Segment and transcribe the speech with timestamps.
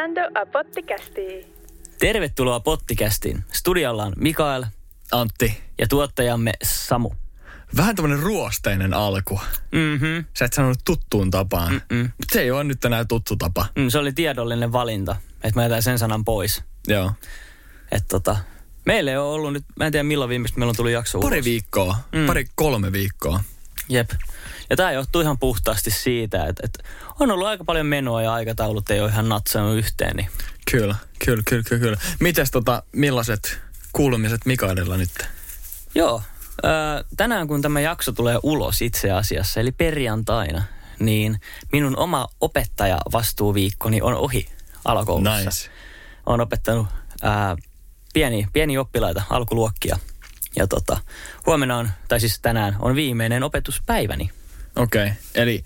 [0.00, 1.46] Escuchando a Potticasti.
[1.98, 3.44] Tervetuloa Pottikästiin.
[3.52, 4.64] Studiolla on Mikael
[5.12, 7.10] Antti, ja tuottajamme Samu.
[7.76, 9.40] vähän tämmönen ruosteinen alku.
[9.72, 10.24] Mhm.
[10.38, 11.72] Sä et sanonut tuttuun tapaan.
[11.72, 12.02] Mm-mm.
[12.02, 13.66] Mut se ei ole nyt enää tuttu tapa.
[13.76, 16.62] Mm, se oli tiedollinen valinta, että mä jätän sen sanan pois.
[16.88, 17.12] Joo.
[17.92, 18.36] Että tota,
[18.86, 21.36] meillä ei ole ollut nyt, mä en tiedä milloin viimeksi meillä on tullut jakso Pari
[21.36, 21.44] ulos.
[21.44, 22.26] viikkoa, Mm.
[22.26, 23.40] pari kolme viikkoa.
[23.90, 24.10] Jep.
[24.70, 26.82] Ja tämä johtuu ihan puhtaasti siitä, että, että
[27.20, 30.16] on ollut aika paljon menoa ja aikataulut ei ole ihan natsannut yhteen.
[30.16, 30.28] Niin.
[30.70, 31.80] Kyllä, kyllä, kyllä, kyllä.
[31.80, 31.96] kyllä.
[32.20, 33.60] Mites tota, millaiset
[33.92, 35.10] kuulumiset Mikaelilla nyt?
[35.94, 36.22] Joo,
[36.62, 40.62] ää, tänään kun tämä jakso tulee ulos itse asiassa, eli perjantaina,
[40.98, 41.40] niin
[41.72, 44.48] minun oma opettajavastuuviikkoni on ohi
[44.84, 45.36] alakoulussa.
[45.36, 45.70] Nice.
[46.26, 46.86] Olen opettanut
[47.22, 47.56] ää,
[48.14, 49.98] pieni, pieni oppilaita, alkuluokkia.
[50.60, 51.00] Ja tota,
[51.46, 54.30] huomenna on, tai siis tänään on viimeinen opetuspäiväni.
[54.76, 55.14] Okei, okay.
[55.34, 55.64] eli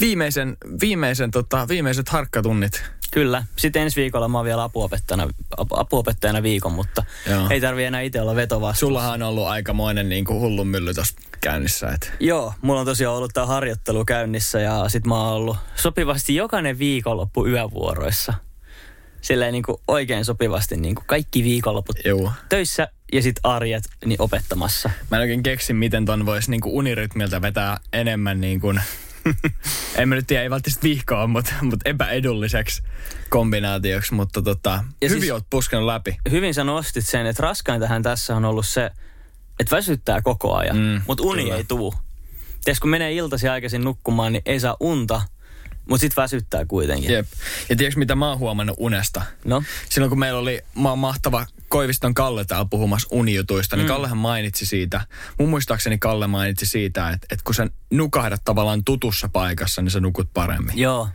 [0.00, 2.84] viimeisen, viimeisen, tota, viimeiset harkkatunnit.
[3.10, 3.44] Kyllä.
[3.56, 5.28] Sitten ensi viikolla mä oon vielä apuopettajana,
[5.60, 7.48] apu- apuopettajana viikon, mutta Joo.
[7.50, 8.86] ei tarvi enää itse olla vetovastuussa.
[8.86, 11.88] Sullahan on ollut aikamoinen niin kuin hullun mylly tossa käynnissä.
[11.88, 12.12] Et.
[12.20, 16.78] Joo, mulla on tosiaan ollut tämä harjoittelu käynnissä ja sit mä oon ollut sopivasti jokainen
[16.78, 18.34] viikonloppu yövuoroissa.
[19.24, 22.32] Silleen niin kuin oikein sopivasti niin kuin kaikki viikonloput Joo.
[22.48, 24.90] töissä ja sit arjet niin opettamassa.
[25.10, 28.80] Mä en oikein keksi, miten ton voisi niinku unirytmiltä vetää enemmän niin kuin,
[29.96, 32.82] en mä nyt tiedä, ei välttämättä vihkoa, mutta, mutta epäedulliseksi
[33.28, 36.16] kombinaatioksi, mutta tota, Ja hyvin siis- oot puskenut läpi.
[36.30, 38.90] Hyvin sä nostit sen, että raskaintahan tässä on ollut se,
[39.60, 41.56] että väsyttää koko ajan, Mm, mutta uni kyllä.
[41.56, 41.94] ei tuu.
[42.64, 45.22] Ties kun menee iltaisin aikaisin nukkumaan, niin ei saa unta,
[45.88, 47.12] mutta sit väsyttää kuitenkin.
[47.12, 47.26] Jep.
[47.68, 49.22] Ja tiedätkö, mitä mä oon huomannut unesta?
[49.44, 53.88] No, Silloin kun meillä oli ma- mahtava Koiviston Kalle täällä puhumassa unijutuista, niin Mm.
[53.88, 55.00] Kallehan mainitsi siitä,
[55.38, 60.00] mun muistaakseni Kalle mainitsi siitä, että, että kun sä nukahdat tavallaan tutussa paikassa, niin sä
[60.00, 60.78] nukut paremmin.
[60.78, 61.08] joo.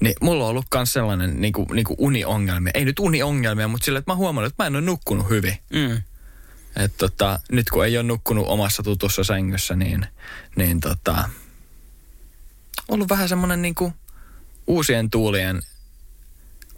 [0.00, 2.70] Niin mulla on ollut myös sellainen niin kuin, niin kuin uniongelmia.
[2.74, 5.58] Ei nyt uniongelmia, mutta sillä, että mä huomannut, että mä en ole nukkunut hyvin.
[5.72, 6.02] Mm.
[6.76, 10.06] Et tota, nyt kun ei ole nukkunut omassa tutussa sängyssä, niin,
[10.56, 11.28] niin tota,
[12.88, 13.94] ollut vähän semmoinen niin kuin
[14.66, 15.62] uusien tuulien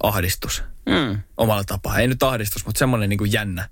[0.02, 1.18] ahdistus Mm.
[1.36, 1.98] omalla tapaa.
[1.98, 3.68] Ei nyt ahdistus, mutta semmoinen niin kuin jännä,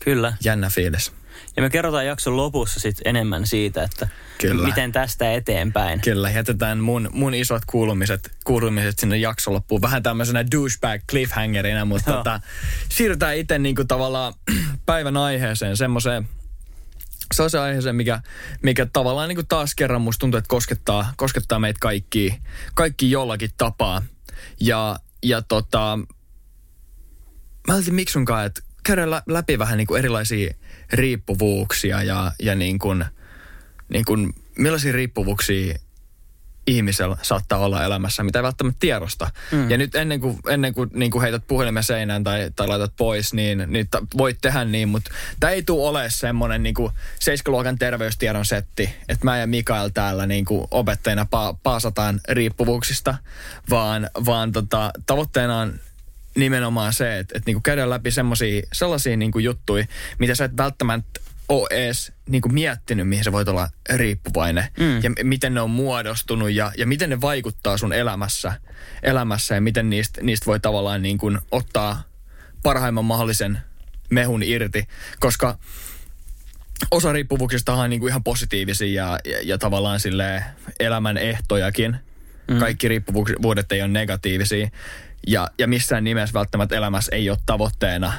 [0.00, 0.32] Kyllä.
[0.44, 1.12] jännä fiilis.
[1.56, 4.08] Ja me kerrotaan jakson lopussa sit enemmän siitä, että
[4.40, 4.66] Kyllä.
[4.66, 6.00] miten tästä eteenpäin.
[6.00, 9.82] Kyllä, jätetään mun, mun isot kuulumiset, kuulumiset sinne jakson loppuun.
[9.82, 12.40] Vähän tämmöisenä douchebag cliffhangerina, mutta tota,
[12.88, 14.34] siirrytään itse niinku tavallaan
[14.86, 16.28] päivän aiheeseen, semmoiseen
[17.48, 18.20] se aiheeseen, mikä,
[18.62, 22.38] mikä tavallaan niin kuin taas kerran musta tuntuu, että koskettaa, koskettaa meitä kaikki,
[22.74, 24.02] kaikki jollakin tapaa.
[24.60, 25.98] Ja, ja tota,
[27.68, 30.54] mä ajattelin Miksunkaan, että käydään lä- läpi vähän niin kuin erilaisia
[30.92, 33.04] riippuvuuksia ja, ja niin kuin,
[33.88, 35.78] niin kuin, millaisia riippuvuuksia
[36.66, 39.30] ihmisellä saattaa olla elämässä, mitä ei välttämättä tiedosta.
[39.52, 39.70] Mm.
[39.70, 43.34] Ja nyt ennen kuin, ennen kuin, niin kuin heität puhelimen seinään tai, tai laitat pois,
[43.34, 45.10] niin, niin ta, voit tehdä niin, mutta
[45.40, 46.92] tämä ei tule ole semmoinen niin kuin
[47.24, 53.14] 7-luokan terveystiedon setti, että mä ja Mikael täällä niin kuin opettajina pa, paasataan riippuvuuksista,
[53.70, 55.80] vaan, vaan tota, tavoitteena on
[56.36, 59.86] nimenomaan se, että, että niin kuin käydään läpi semmosia, sellaisia niin kuin juttuja,
[60.18, 64.64] mitä sä et välttämättä ole edes niin kuin miettinyt, mihin sä voit olla riippuvainen.
[64.78, 65.02] Mm.
[65.02, 68.52] Ja m- miten ne on muodostunut ja, ja miten ne vaikuttaa sun elämässä,
[69.02, 72.02] elämässä ja miten niistä, niistä voi tavallaan niin kuin ottaa
[72.62, 73.58] parhaimman mahdollisen
[74.10, 74.88] mehun irti.
[75.20, 75.58] Koska
[76.90, 80.44] osa riippuvuuksista on niin kuin ihan positiivisia ja, ja, ja tavallaan sille
[80.80, 81.96] elämän ehtojakin.
[82.48, 82.58] Mm.
[82.58, 84.68] Kaikki riippuvuudet ei ole negatiivisia.
[85.26, 88.12] Ja, ja missään nimessä välttämättä elämässä ei ole tavoitteena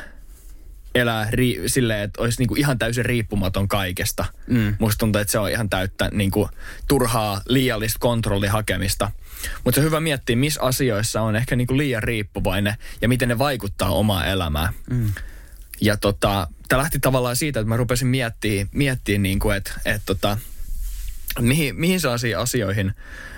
[0.95, 4.25] elää ri, silleen, että olisi niinku ihan täysin riippumaton kaikesta.
[4.47, 4.75] Mm.
[4.79, 6.49] Musta tuntuu, että se on ihan täyttä niinku,
[6.87, 9.11] turhaa liiallista kontrollihakemista.
[9.63, 13.37] Mutta se on hyvä miettiä, missä asioissa on ehkä niinku liian riippuvainen ja miten ne
[13.37, 14.73] vaikuttaa omaan elämään.
[14.89, 15.11] Mm.
[15.81, 20.01] Ja tota, tämä lähti tavallaan siitä, että mä rupesin miettimään, miettimään niin kuin, että, että
[20.05, 20.37] tota,
[21.39, 22.93] mihin, mihin sellaisiin asioihin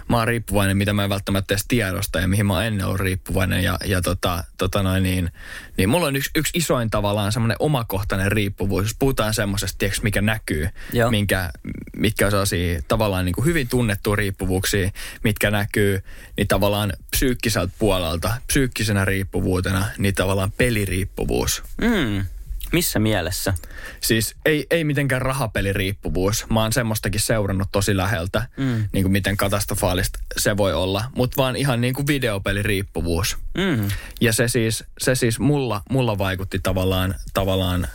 [0.10, 3.00] mä oon riippuvainen, mitä mä en välttämättä edes tiedosta ja mihin mä oon ennen ollut
[3.00, 3.64] riippuvainen.
[3.64, 5.32] Ja, ja tota, tota noin, niin,
[5.78, 8.84] niin mulla on yksi, yksi isoin tavallaan semmoinen omakohtainen riippuvuus.
[8.84, 11.12] Jos puhutaan semmoisesta, tiedätkö, mikä näkyy, Joo.
[11.12, 11.52] minkä,
[11.96, 14.92] mitkä on sellaisia tavallaan niin kuin hyvin tunnettuja riippuvuuksia,
[15.24, 16.04] mitkä näkyy,
[16.38, 21.64] niin tavallaan psyykkiseltä puolelta, psyykkisenä riippuvuutena, niin tavallaan peliriippuvuus.
[21.82, 22.26] Mm.
[22.72, 23.54] Missä mielessä?
[24.02, 26.46] Siis ei, ei mitenkään rahapeliriippuvuus.
[26.50, 28.84] Mä oon semmoistakin seurannut tosi läheltä, mm.
[28.92, 31.04] niin kuin miten katastrofaalista se voi olla.
[31.16, 33.38] Mutta vaan ihan niin kuin videopeliriippuvuus.
[33.58, 33.88] Mm.
[34.22, 37.88] Ja se siis, se siis mulla, mulla vaikutti tavallaan, tavallaan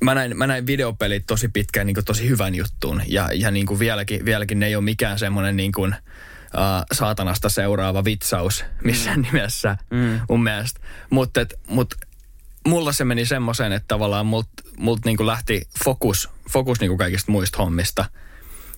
[0.00, 3.02] mä näin, mä näin videopelit tosi pitkään niin kuin tosi hyvän juttuun.
[3.06, 5.94] Ja, ja niin kuin vieläkin, vieläkin ne ei ole mikään semmoinen niin kuin,
[6.54, 9.22] uh, saatanasta seuraava vitsaus missään mm.
[9.22, 10.20] nimessä mm.
[10.28, 10.80] mun mielestä.
[11.10, 11.94] Mutta mut,
[12.66, 17.58] mulla se meni semmoiseen, että tavallaan mult, mult niinku lähti fokus, fokus niinku kaikista muista
[17.58, 18.04] hommista.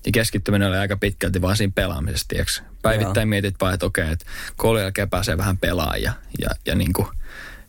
[0.06, 2.62] Ja keskittyminen oli aika pitkälti vaan siinä pelaamisessa, tiiäks.
[2.82, 3.30] Päivittäin Joo.
[3.30, 4.26] mietit vaan, että okei, että
[4.56, 7.10] koulun jälkeen pääsee vähän pelaamaan ja, ja, ja niinku,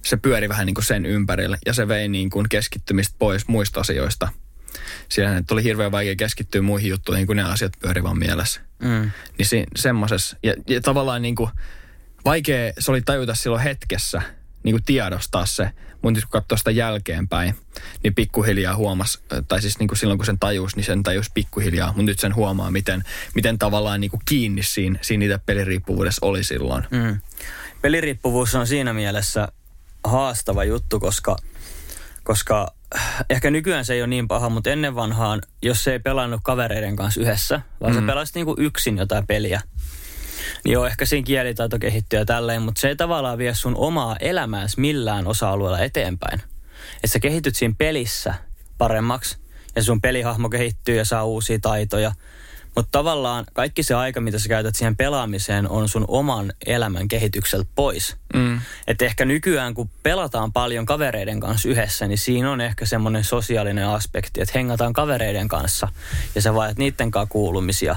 [0.06, 1.58] se pyöri vähän niinku sen ympärille.
[1.66, 4.28] Ja se vei niinku keskittymistä pois muista asioista.
[5.10, 8.62] Siellä oli hirveän vaikea keskittyä muihin juttuihin, kun ne asiat pyöri vaan mielessä.
[8.80, 9.12] Mm.
[9.38, 11.50] Niin si, semmoisessa, ja, ja tavallaan niinku,
[12.26, 14.22] vaikea se oli tajuta silloin hetkessä–
[14.64, 15.72] niin kuin tiedostaa se.
[16.02, 17.56] Mutta kun katsoo sitä jälkeenpäin,
[18.04, 21.88] niin pikkuhiljaa huomas, tai siis niin kuin silloin kun sen tajus, niin sen tajus pikkuhiljaa.
[21.88, 23.04] Mutta nyt sen huomaa, miten,
[23.36, 26.84] miten tavallaan niin kuin kiinni siinä, siinä niitä peliriippuvuudessa oli silloin.
[26.92, 27.20] Mm.
[27.82, 29.48] Peliriippuvuus on siinä mielessä
[30.04, 31.36] haastava juttu, koska,
[32.24, 32.74] koska
[33.30, 36.96] ehkä nykyään se ei ole niin paha, mutta ennen vanhaan, jos se ei pelannut kavereiden
[36.96, 38.00] kanssa yhdessä, vaan mm.
[38.00, 39.62] sä pelasit niin kuin yksin jotain peliä,
[40.66, 44.80] joo, ehkä siinä kielitaito kehittyy ja tälleen, mutta se ei tavallaan vie sun omaa elämääsi
[44.80, 46.42] millään osa-alueella eteenpäin.
[46.96, 48.34] Että sä kehityt siinä pelissä
[48.78, 49.38] paremmaksi
[49.76, 52.12] ja sun pelihahmo kehittyy ja saa uusia taitoja.
[52.76, 57.70] Mutta tavallaan kaikki se aika, mitä sä käytät siihen pelaamiseen, on sun oman elämän kehitykseltä
[57.76, 58.16] pois.
[58.34, 58.62] Mm.
[58.88, 63.88] Että ehkä nykyään, kun pelataan paljon kavereiden kanssa yhdessä, niin siinä on ehkä semmoinen sosiaalinen
[63.88, 65.88] aspekti, että hengataan kavereiden kanssa
[66.36, 67.96] ja sä vaat niiden kanssa kuulumisia.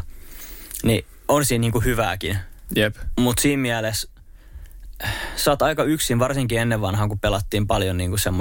[0.83, 2.39] Niin on siinä niinku hyvääkin.
[2.77, 2.97] Jep.
[3.19, 4.09] Mutta siinä mielessä
[5.37, 8.33] sä oot aika yksin, varsinkin ennen vanhaan, kun pelattiin paljon niinku sä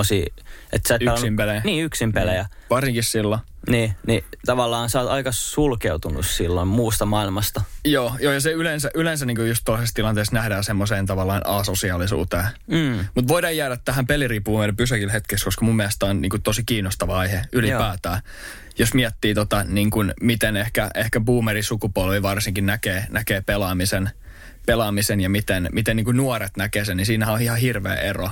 [0.71, 1.61] et yksin pelejä.
[1.65, 2.43] Niin, yksin pelejä.
[2.43, 2.49] Mm.
[2.69, 3.41] Varsinkin silloin.
[3.69, 7.61] Niin, niin tavallaan sä oot aika sulkeutunut silloin muusta maailmasta.
[7.85, 12.45] Joo, joo ja se yleensä, yleensä niin just toisessa tilanteessa nähdään semmoiseen tavallaan asosiaalisuuteen.
[12.67, 13.05] Mm.
[13.15, 17.41] Mutta voidaan jäädä tähän peliriippuvuuden pysäkille hetkessä, koska mun mielestä on niin tosi kiinnostava aihe
[17.51, 18.21] ylipäätään.
[18.25, 18.33] Joo.
[18.77, 24.09] Jos miettii tota, niin kuin, miten ehkä, ehkä boomerisukupolvi varsinkin näkee, näkee pelaamisen,
[24.65, 28.29] pelaamisen ja miten, miten niin kuin nuoret näkee sen, niin siinä on ihan hirveä ero,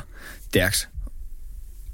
[0.52, 0.88] tiedätkö?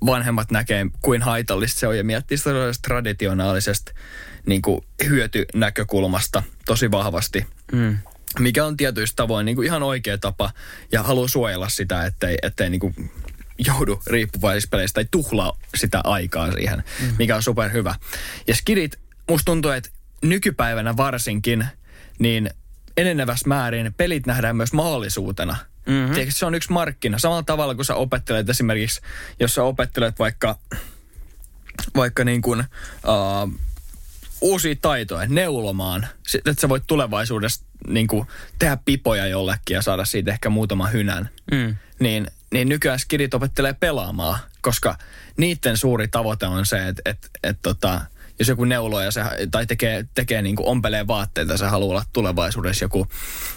[0.06, 2.50] vanhemmat näkee, kuin haitallista se on ja miettii sitä
[2.82, 3.92] traditionaalisesta
[4.46, 7.46] niin kuin hyötynäkökulmasta tosi vahvasti.
[7.72, 7.98] Mm.
[8.40, 10.52] Mikä on tietyistä tavoin niin kuin ihan oikea tapa
[10.92, 13.12] ja haluaa suojella sitä, ettei, ettei niin kuin
[13.58, 17.16] joudu riippuvaisista peleistä tai tuhlaa sitä aikaa siihen, mm.
[17.20, 17.96] mikä on superhyvä.
[18.48, 19.00] Ja skidit,
[19.30, 19.90] musta tuntuu, että
[20.22, 21.66] nykypäivänä varsinkin,
[22.20, 22.50] niin
[22.98, 26.14] enenevässä määrin pelit nähdään myös mahdollisuutena– Mm-hmm.
[26.14, 27.18] Tiedätkö, se on yksi markkina.
[27.18, 29.02] Samalla tavalla kuin sä opettelet esimerkiksi,
[29.40, 30.60] jos sä opettelet vaikka,
[31.96, 33.60] vaikka niin kuin, uh,
[34.42, 38.28] uusia taitoja, neulomaan, että sä voit tulevaisuudessa niin kuin,
[38.60, 41.30] tehdä pipoja jollekin ja saada siitä ehkä muutaman hynän.
[41.52, 41.76] Mm.
[42.00, 44.98] Niin, niin nykyään skidit opettelee pelaamaan, koska
[45.38, 48.02] niiden suuri tavoite on se, että, että, että tota,
[48.39, 52.04] jos joku neuloo ja se, tai tekee, tekee niin kuin ompelee vaatteita, se haluaa olla
[52.13, 53.08] tulevaisuudessa joku,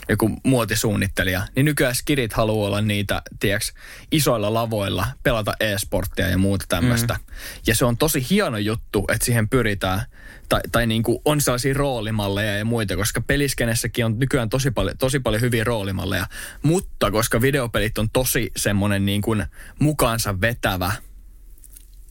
[0.08, 3.72] joku muotisuunnittelija, niin nykyään skidit haluaa olla niitä, tiedäks,
[4.12, 7.14] isoilla lavoilla, pelata e-sporttia ja muuta tämmöistä.
[7.14, 7.34] Mm.
[7.66, 10.02] Ja se on tosi hieno juttu, että siihen pyritään,
[10.48, 14.98] tai, tai niin kuin on sellaisia roolimalleja ja muita, koska peliskenessäkin on nykyään tosi paljon,
[14.98, 16.26] tosi paljon hyviä roolimalleja,
[16.62, 19.44] mutta koska videopelit on tosi semmoinen niin kuin
[19.78, 20.92] mukaansa vetävä–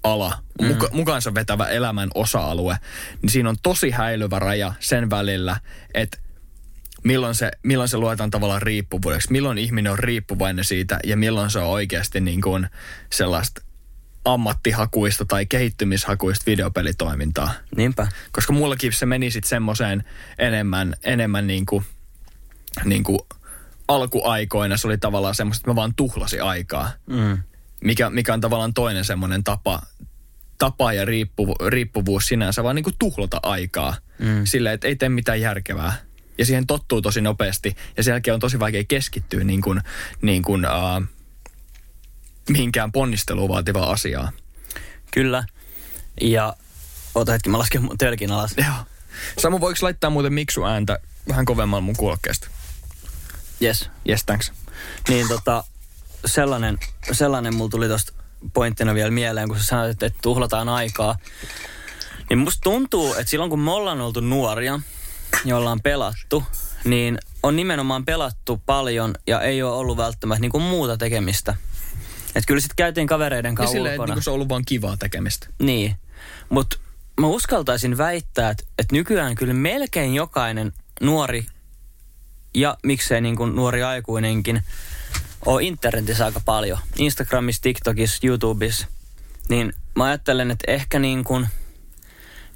[0.03, 0.67] ala, mm.
[0.67, 2.77] muka, mukaansa vetävä elämän osa-alue,
[3.21, 5.59] niin siinä on tosi häilyvä raja sen välillä,
[5.93, 6.17] että
[7.03, 11.59] milloin se, milloin se luetaan tavallaan riippuvuudeksi, milloin ihminen on riippuvainen siitä ja milloin se
[11.59, 12.67] on oikeasti niin kuin
[13.13, 13.61] sellaista
[14.25, 17.53] ammattihakuista tai kehittymishakuista videopelitoimintaa.
[17.75, 18.07] Niinpä.
[18.31, 20.03] Koska mullakin se meni sitten semmoiseen
[20.37, 21.85] enemmän, enemmän niin kuin,
[22.85, 23.19] niin kuin
[23.87, 26.91] alkuaikoina se oli tavallaan semmoista, että mä vaan tuhlasin aikaa.
[27.05, 27.37] Mm
[27.87, 29.81] mikä, mikä on tavallaan toinen semmoinen tapa,
[30.57, 34.45] tapa ja riippuvu, riippuvuus sinänsä, vaan niin kuin tuhlata aikaa mm.
[34.45, 35.93] sille, että ei tee mitään järkevää.
[36.37, 39.81] Ja siihen tottuu tosi nopeasti ja sen jälkeen on tosi vaikea keskittyä niin kuin,
[40.21, 41.07] niin kuin, uh,
[42.49, 44.31] mihinkään ponnisteluun vaativaa asiaa.
[45.11, 45.43] Kyllä.
[46.21, 46.55] Ja
[47.15, 48.55] ota hetki, mä lasken tölkin alas.
[48.57, 48.75] Joo.
[49.37, 52.47] Samu, voiko laittaa muuten miksu ääntä vähän kovemmalla mun kuulokkeesta?
[53.61, 53.89] Yes.
[54.09, 54.51] Yes, thanks.
[55.09, 55.63] Niin tota,
[56.25, 56.77] sellainen,
[57.11, 58.13] sellainen mulla tuli tosta
[58.53, 61.17] pointtina vielä mieleen, kun sä sanoit, että, että tuhlataan aikaa.
[62.29, 64.79] Niin musta tuntuu, että silloin kun me ollaan oltu nuoria
[65.45, 66.43] ja ollaan pelattu,
[66.83, 71.55] niin on nimenomaan pelattu paljon ja ei ole ollut välttämättä niin kuin muuta tekemistä.
[72.35, 74.15] Et kyllä sitten käytiin kavereiden Ja kanssa silleen, että ulkona.
[74.15, 75.47] niinku se on ollut vaan kivaa tekemistä.
[75.59, 75.95] Niin,
[76.49, 76.77] mutta
[77.19, 81.45] mä uskaltaisin väittää, että, että nykyään kyllä melkein jokainen nuori
[82.53, 84.63] ja miksei niin kuin nuori aikuinenkin
[85.47, 86.79] on internetissä aika paljon.
[86.97, 88.87] Instagramissa, TikTokissa, YouTubessa.
[89.49, 91.47] Niin mä ajattelen, että ehkä niin kuin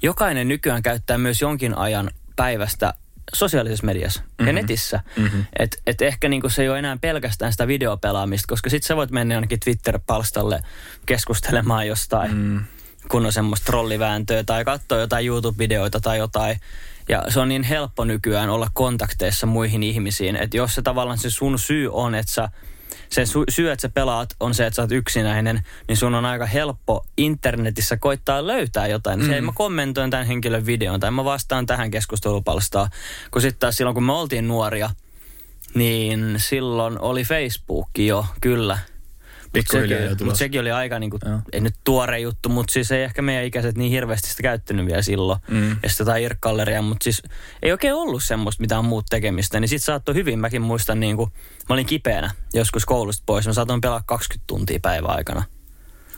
[0.02, 2.94] jokainen nykyään käyttää myös jonkin ajan päivästä
[3.34, 4.46] sosiaalisessa mediassa mm-hmm.
[4.46, 5.00] ja netissä.
[5.16, 5.44] Mm-hmm.
[5.58, 9.10] Että et ehkä niinku se ei ole enää pelkästään sitä videopelaamista, koska sit sä voit
[9.10, 10.62] mennä jonnekin Twitter-palstalle
[11.06, 12.64] keskustelemaan jostain, mm.
[13.08, 16.60] kun on semmoista trollivääntöä tai katsoa jotain YouTube-videoita tai jotain.
[17.08, 21.30] Ja se on niin helppo nykyään olla kontakteissa muihin ihmisiin, että jos se tavallaan se
[21.30, 22.48] sun syy on, että sä
[23.08, 26.24] se sy- syy, että sä pelaat, on se, että sä oot yksinäinen, niin sun on
[26.24, 29.20] aika helppo internetissä koittaa löytää jotain.
[29.20, 29.26] Mm.
[29.26, 32.90] Se, mä kommentoin tämän henkilön videon tai mä vastaan tähän keskustelupalstaan.
[33.30, 34.90] Kun sitten taas silloin, kun me oltiin nuoria,
[35.74, 38.78] niin silloin oli Facebook jo, kyllä.
[39.54, 40.24] Mutta Pikkuhiljaa sekin, tulossa.
[40.24, 41.18] mut sekin oli aika niinku,
[41.52, 45.02] ei nyt tuore juttu, mutta siis ei ehkä meidän ikäiset niin hirveästi sitä käyttänyt vielä
[45.02, 45.38] silloin.
[45.50, 45.68] Mm.
[45.70, 47.22] Ja sitten jotain irkkalleria, mutta siis
[47.62, 49.60] ei oikein ollut semmoista mitään muut tekemistä.
[49.60, 51.30] Niin sit saattoi hyvin, mäkin muistan niinku,
[51.68, 53.46] mä olin kipeänä joskus koulusta pois.
[53.46, 55.44] Mä saatoin pelaa 20 tuntia päivän aikana.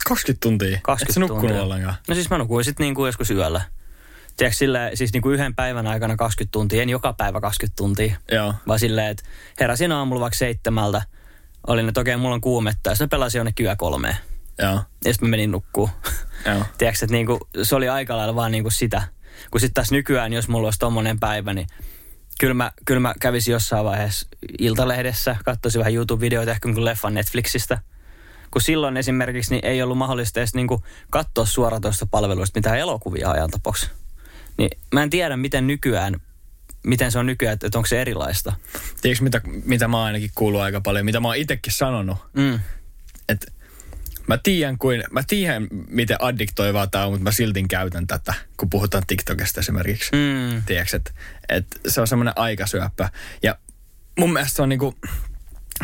[0.07, 0.79] 20 tuntia.
[0.83, 1.63] 20 Et sä nukkunut tuntia.
[1.63, 1.95] ollenkaan?
[2.09, 3.61] No siis mä nukuin sitten niinku joskus yöllä.
[4.37, 8.17] Tiedätkö, sillä, siis niinku yhden päivän aikana 20 tuntia, en joka päivä 20 tuntia.
[8.33, 8.55] Joo.
[8.69, 9.23] Vaan silleen, että
[9.61, 11.03] heräsin aamulla vaikka seitsemältä,
[11.67, 14.17] olin, että okei, mulla on kuumetta, ja sitten pelasin jonnekin yö kolmeen.
[14.59, 14.75] Joo.
[15.05, 15.91] Ja sitten mä menin nukkuu.
[16.47, 16.65] Joo.
[16.79, 19.03] Tiedätkö, että niinku, se oli aika lailla vaan niinku sitä.
[19.51, 21.67] Kun sitten taas nykyään, jos mulla olisi tommonen päivä, niin
[22.41, 24.29] kyllä mä, kyllä mä kävisin jossain vaiheessa
[24.59, 27.79] Iltalehdessä, katsoisin vähän YouTube-videoita, ehkä jonkun leffan Netflixistä.
[28.51, 33.51] Kun silloin esimerkiksi niin ei ollut mahdollista edes niinku katsoa suoratoista palveluista mitään elokuvia ajan
[33.51, 33.91] tapoksi.
[34.59, 36.21] Niin mä en tiedä, miten nykyään,
[36.85, 38.53] miten se on nykyään, että että onko se erilaista.
[39.03, 42.19] Tiedätkö, mitä, mitä mä ainakin kuullut aika paljon, mitä mä oon itsekin sanonut?
[42.33, 42.61] Mm.
[43.29, 43.47] että
[44.27, 48.71] mä tiedän, kuin, mä tiedän, miten addiktoivaa tää on, mutta mä silti käytän tätä, kun
[48.71, 50.11] puhutaan TikTokista esimerkiksi.
[50.13, 50.63] Mm.
[50.67, 51.11] Tiedätkö, että
[51.49, 53.09] et se on semmoinen aikasyöppä.
[53.43, 53.59] Ja
[54.19, 54.95] mun mielestä se on niinku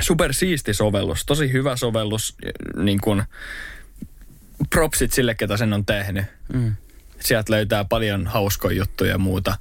[0.00, 2.36] super siisti sovellus, tosi hyvä sovellus,
[2.76, 3.22] niin kuin
[4.70, 6.24] propsit sille, ketä sen on tehnyt.
[6.52, 6.76] Mm.
[7.20, 9.56] Sieltä löytää paljon hauskoja juttuja ja muuta.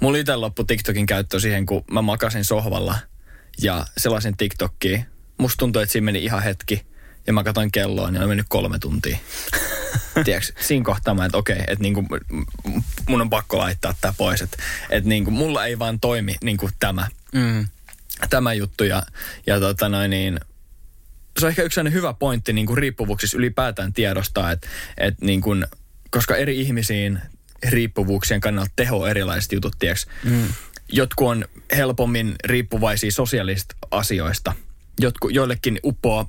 [0.00, 2.98] Mulla itse loppui TikTokin käyttö siihen, kun mä makasin sohvalla
[3.62, 5.02] ja selasin TikTokia.
[5.38, 6.86] Musta tuntui, että siinä meni ihan hetki.
[7.26, 9.18] Ja mä katsoin kelloa, niin on mennyt kolme tuntia.
[10.24, 12.04] Tiedätkö, siinä kohtaa mä, että okei, että niinku,
[13.08, 14.42] mun on pakko laittaa tää pois.
[14.42, 14.56] Että
[14.90, 17.68] et niinku, mulla ei vaan toimi niinku tämä, Mm.
[18.30, 18.84] tämä juttu.
[18.84, 19.02] Ja,
[19.46, 20.40] ja tota noin niin,
[21.38, 25.66] se on ehkä yksi hyvä pointti niin kuin riippuvuuksissa ylipäätään tiedostaa, että, että niin kuin,
[26.12, 27.18] koska eri ihmisiin
[27.68, 30.10] riippuvuuksien kannalta teho erilaiset jutut, tiedätkö?
[30.24, 30.48] Mm.
[30.88, 31.44] Jotkut on
[31.76, 34.52] helpommin riippuvaisia sosiaalisista asioista.
[35.00, 36.28] Jotkut, joillekin uppoaa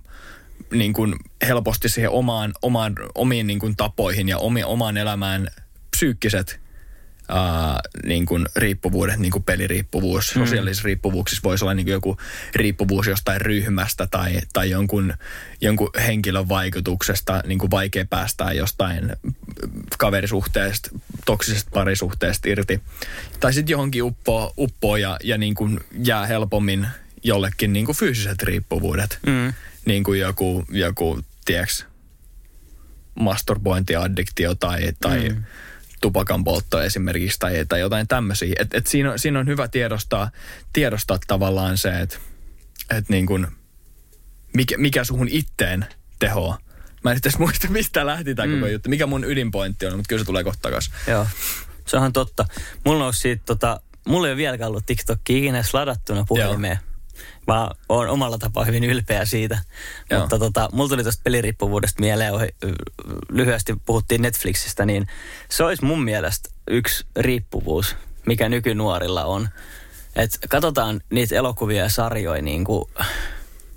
[0.71, 1.15] niin kuin
[1.47, 5.47] helposti siihen omaan, omaan, omiin niin kuin tapoihin ja omi, omaan elämään
[5.91, 6.59] psyykkiset
[7.33, 10.39] ää, niin kuin riippuvuudet, niin kuin peliriippuvuus, mm.
[10.39, 12.17] sosiaalisissa riippuvuuksissa voisi olla niin kuin joku
[12.55, 15.13] riippuvuus jostain ryhmästä tai, tai jonkun,
[15.61, 19.15] jonkun henkilön vaikutuksesta, niin kuin vaikea päästää jostain
[19.97, 20.89] kaverisuhteesta,
[21.25, 22.81] toksisesta parisuhteesta irti.
[23.39, 26.87] Tai sitten johonkin uppoo, uppoo ja, ja niin kuin jää helpommin
[27.23, 29.19] jollekin niin kuin fyysiset riippuvuudet.
[29.25, 29.53] Mm.
[29.85, 31.83] Niin kuin joku, joku tiedätkö,
[33.15, 35.43] masturbointiaddiktio tai, tai mm.
[36.03, 38.55] Tupakan poltto esimerkiksi tai, tai jotain tämmöisiä.
[38.59, 40.31] Et, et siinä, on, siinä on hyvä tiedostaa,
[40.73, 42.17] tiedostaa tavallaan se, että
[42.97, 43.47] et niin kuin,
[44.53, 45.85] mikä, mikä suhun itteen
[46.19, 46.57] tehoa.
[47.03, 48.53] Mä en edes muista, mistä lähti tämä mm.
[48.53, 48.89] koko juttu.
[48.89, 50.93] Mikä mun ydinpointti on, mutta kyllä se tulee kohta takaisin.
[51.07, 51.27] Joo,
[51.87, 52.45] se onhan totta.
[52.85, 56.79] Mulla on siitä, tota, mulla ei ole vieläkään ollut TikTokia ikinä ladattuna puhelimeen.
[57.47, 59.59] Mä oon omalla tapaa hyvin ylpeä siitä.
[60.09, 60.19] Joo.
[60.19, 62.47] Mutta tota, mulla tuli tuosta peliriippuvuudesta mieleen, ohi,
[63.29, 65.07] lyhyesti puhuttiin Netflixistä, niin
[65.49, 67.95] se olisi mun mielestä yksi riippuvuus,
[68.25, 69.49] mikä nykynuorilla on.
[70.15, 72.85] Että katsotaan niitä elokuvia ja sarjoja niin kuin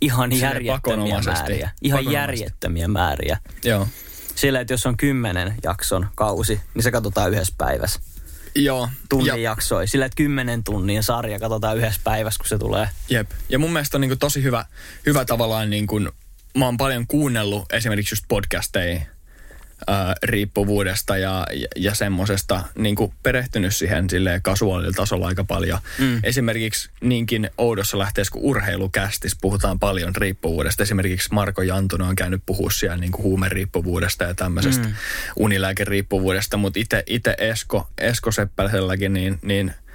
[0.00, 1.70] ihan Silleen järjettömiä määriä.
[1.82, 3.38] Ihan järjettömiä määriä.
[3.64, 3.88] Joo.
[4.34, 8.00] Sillä, että jos on kymmenen jakson kausi, niin se katsotaan yhdessä päivässä.
[8.64, 8.88] Joo.
[9.08, 9.86] Tunnin Ja- jaksoi.
[9.88, 12.88] Sillä, että kymmenen tunnin sarja katsotaan yhdessä päivässä, kun se tulee.
[13.10, 13.30] Jep.
[13.48, 14.64] Ja mun mielestä on niin tosi hyvä,
[15.06, 16.08] hyvä tavallaan, niin kuin,
[16.58, 19.00] mä oon paljon kuunnellut esimerkiksi just podcasteja
[19.86, 25.78] ää, riippuvuudesta ja, ja, ja semmoisesta niin perehtynyt siihen silleen kasuaalilla tasolla aika paljon.
[25.98, 26.20] Mm.
[26.22, 30.82] Esimerkiksi niinkin oudossa lähteessä kuin urheilukästis puhutaan paljon riippuvuudesta.
[30.82, 34.94] Esimerkiksi Marko Jantunen on käynyt puhua siellä niin huumeriippuvuudesta ja tämmöisestä mm.
[35.36, 39.74] unilääkeriippuvuudesta, mutta itse Esko, Esko Seppäselläkin niin, niin–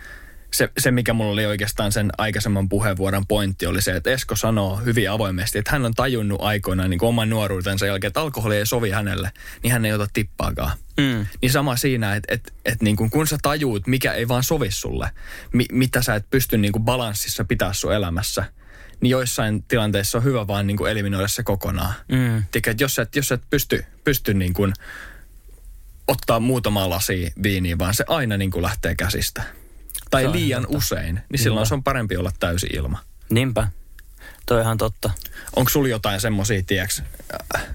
[0.53, 4.77] se, se, mikä mulla oli oikeastaan sen aikaisemman puheenvuoron pointti, oli se, että Esko sanoo
[4.77, 8.89] hyvin avoimesti, että hän on tajunnut aikoinaan niin oman nuoruutensa jälkeen, että alkoholi ei sovi
[8.89, 9.31] hänelle,
[9.63, 10.77] niin hän ei ota tippaakaan.
[10.98, 11.25] Mm.
[11.41, 14.72] Niin sama siinä, että, että, että niin kuin kun sä tajuut, mikä ei vaan sovi
[14.72, 15.12] sulle,
[15.53, 18.43] mi, mitä sä et pysty niin kuin balanssissa pitää sun elämässä,
[19.01, 21.93] niin joissain tilanteissa on hyvä vaan niin kuin eliminoida se kokonaan.
[22.12, 22.43] Mm.
[22.51, 24.74] Tiedätkö, että jos et, jos et pysty, pysty niin kuin
[26.08, 29.43] ottaa muutama lasi viiniä, vaan se aina niin kuin lähtee käsistä
[30.12, 30.77] tai liian totta.
[30.77, 31.44] usein, niin Niinpä.
[31.44, 32.98] silloin se on parempi olla täysi ilma.
[33.30, 33.68] Niinpä.
[34.46, 35.10] Toi ihan totta.
[35.56, 37.03] Onko sulla jotain semmoisia, tieks,
[37.56, 37.68] äh,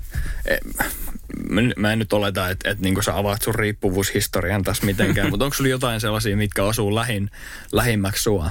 [1.76, 5.54] mä en nyt oleta, että, että niin sä avaat sun riippuvuushistorian tässä mitenkään, mutta onko
[5.54, 7.30] sulla jotain sellaisia, mitkä osuu lähin,
[7.72, 8.50] lähimmäksi sua?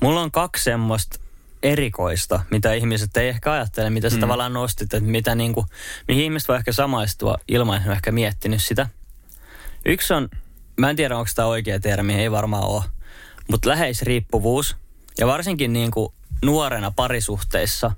[0.00, 1.18] Mulla on kaksi semmoista
[1.62, 4.20] erikoista, mitä ihmiset ei ehkä ajattele, mitä sä mm.
[4.20, 5.66] tavallaan nostit, että mitä niin kuin,
[6.08, 8.88] mihin ihmiset voi ehkä samaistua ilman, että ehkä miettinyt sitä.
[9.86, 10.28] Yksi on,
[10.76, 12.84] mä en tiedä onko tämä oikea termi, ei varmaan ole,
[13.48, 14.76] mutta läheisriippuvuus
[15.18, 16.12] ja varsinkin niin kuin
[16.44, 17.90] nuorena parisuhteissa,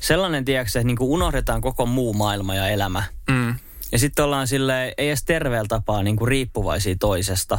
[0.00, 3.02] sellainen tiedätkö, että niin kuin unohdetaan koko muu maailma ja elämä.
[3.30, 3.54] Mm.
[3.92, 7.58] Ja sitten ollaan sille ei edes terveellä tapaa niin kuin riippuvaisia toisesta.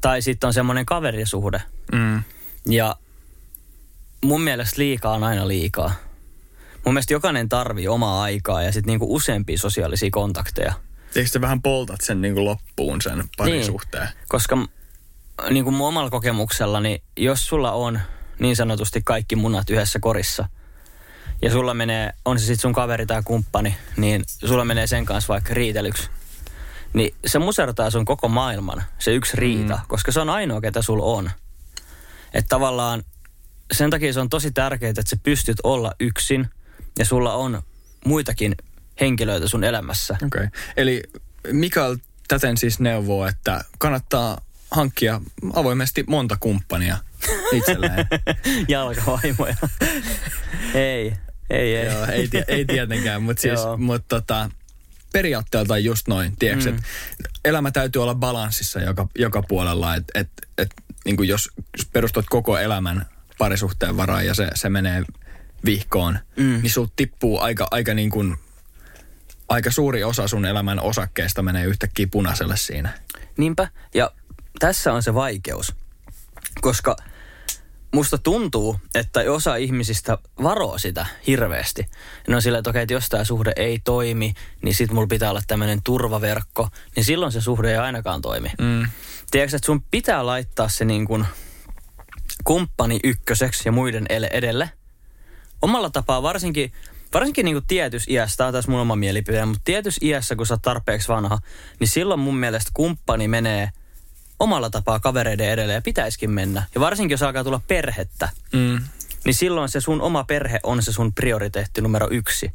[0.00, 1.62] Tai sitten on semmoinen kaverisuhde.
[1.92, 2.22] Mm.
[2.66, 2.96] Ja
[4.24, 5.92] mun mielestä liikaa on aina liikaa.
[6.84, 10.72] Mun mielestä jokainen tarvii omaa aikaa ja sitten niinku useampia sosiaalisia kontakteja.
[11.16, 14.06] Eikö te vähän poltat sen niinku loppuun sen parisuhteen?
[14.06, 14.68] Niin, koska
[15.50, 18.00] niin kuin mun omalla kokemuksella, niin jos sulla on
[18.38, 20.48] niin sanotusti kaikki munat yhdessä korissa,
[21.42, 25.32] ja sulla menee, on se sitten sun kaveri tai kumppani, niin sulla menee sen kanssa
[25.32, 26.10] vaikka riitelyksi,
[26.92, 29.82] niin se musertaa sun koko maailman, se yksi riita, mm.
[29.88, 31.30] koska se on ainoa, ketä sulla on.
[32.34, 33.02] Että tavallaan
[33.72, 36.48] sen takia se on tosi tärkeää, että sä pystyt olla yksin
[36.98, 37.62] ja sulla on
[38.04, 38.56] muitakin
[39.00, 40.14] henkilöitä sun elämässä.
[40.14, 40.26] Okei.
[40.26, 40.48] Okay.
[40.76, 41.02] Eli
[41.52, 41.96] Mikael
[42.28, 45.20] täten siis neuvoo, että kannattaa hankkia
[45.54, 46.98] avoimesti monta kumppania
[47.52, 48.06] itselleen.
[48.68, 49.56] Jalkavaimoja.
[50.74, 51.12] ei,
[51.50, 51.86] ei, ei.
[51.86, 54.50] Joo, ei, ei tietenkään, mutta siis, mut tota,
[55.12, 56.78] periaatteelta just noin, tiedätkö, mm.
[57.44, 60.28] elämä täytyy olla balanssissa joka, joka puolella, että et,
[60.58, 60.70] et,
[61.04, 61.50] niin jos,
[61.92, 63.06] perustat koko elämän
[63.38, 65.02] parisuhteen varaan ja se, se menee
[65.64, 66.44] vihkoon, mm.
[66.62, 68.36] niin sut tippuu aika, aika niin kuin,
[69.48, 72.98] aika suuri osa sun elämän osakkeesta menee yhtäkkiä punaiselle siinä.
[73.36, 74.10] Niinpä, ja
[74.58, 75.74] tässä on se vaikeus,
[76.60, 76.96] koska
[77.94, 81.86] musta tuntuu, että osa ihmisistä varoo sitä hirveästi.
[82.28, 85.30] Ne on silleen, että okei, että jos tämä suhde ei toimi, niin sit mulla pitää
[85.30, 88.48] olla tämmöinen turvaverkko, niin silloin se suhde ei ainakaan toimi.
[88.58, 88.88] Mm.
[89.30, 91.26] Tiedätkö, että sun pitää laittaa se niin kuin
[92.44, 94.70] kumppani ykköseksi ja muiden edelle.
[95.62, 96.72] Omalla tapaa varsinkin,
[97.14, 100.46] varsinkin niin kuin tietys iässä, tämä on taas mun oma mielipide, mutta tietys iässä, kun
[100.46, 101.38] sä oot tarpeeksi vanha,
[101.80, 103.70] niin silloin mun mielestä kumppani menee–
[104.40, 106.62] omalla tapaa kavereiden edelle ja pitäisikin mennä.
[106.74, 108.80] Ja varsinkin jos alkaa tulla perhettä, mm.
[109.24, 112.50] niin silloin se sun oma perhe on se sun prioriteetti numero yksi.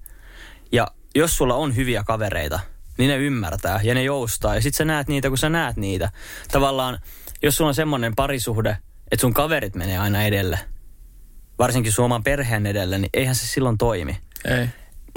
[0.71, 2.59] Ja jos sulla on hyviä kavereita,
[2.97, 4.55] niin ne ymmärtää ja ne joustaa.
[4.55, 6.11] Ja sit sä näet niitä, kun sä näet niitä.
[6.51, 6.99] Tavallaan,
[7.43, 8.77] jos sulla on semmoinen parisuhde,
[9.11, 10.59] että sun kaverit menee aina edelle,
[11.59, 14.17] varsinkin sun oman perheen edelle, niin eihän se silloin toimi.
[14.45, 14.67] Ei.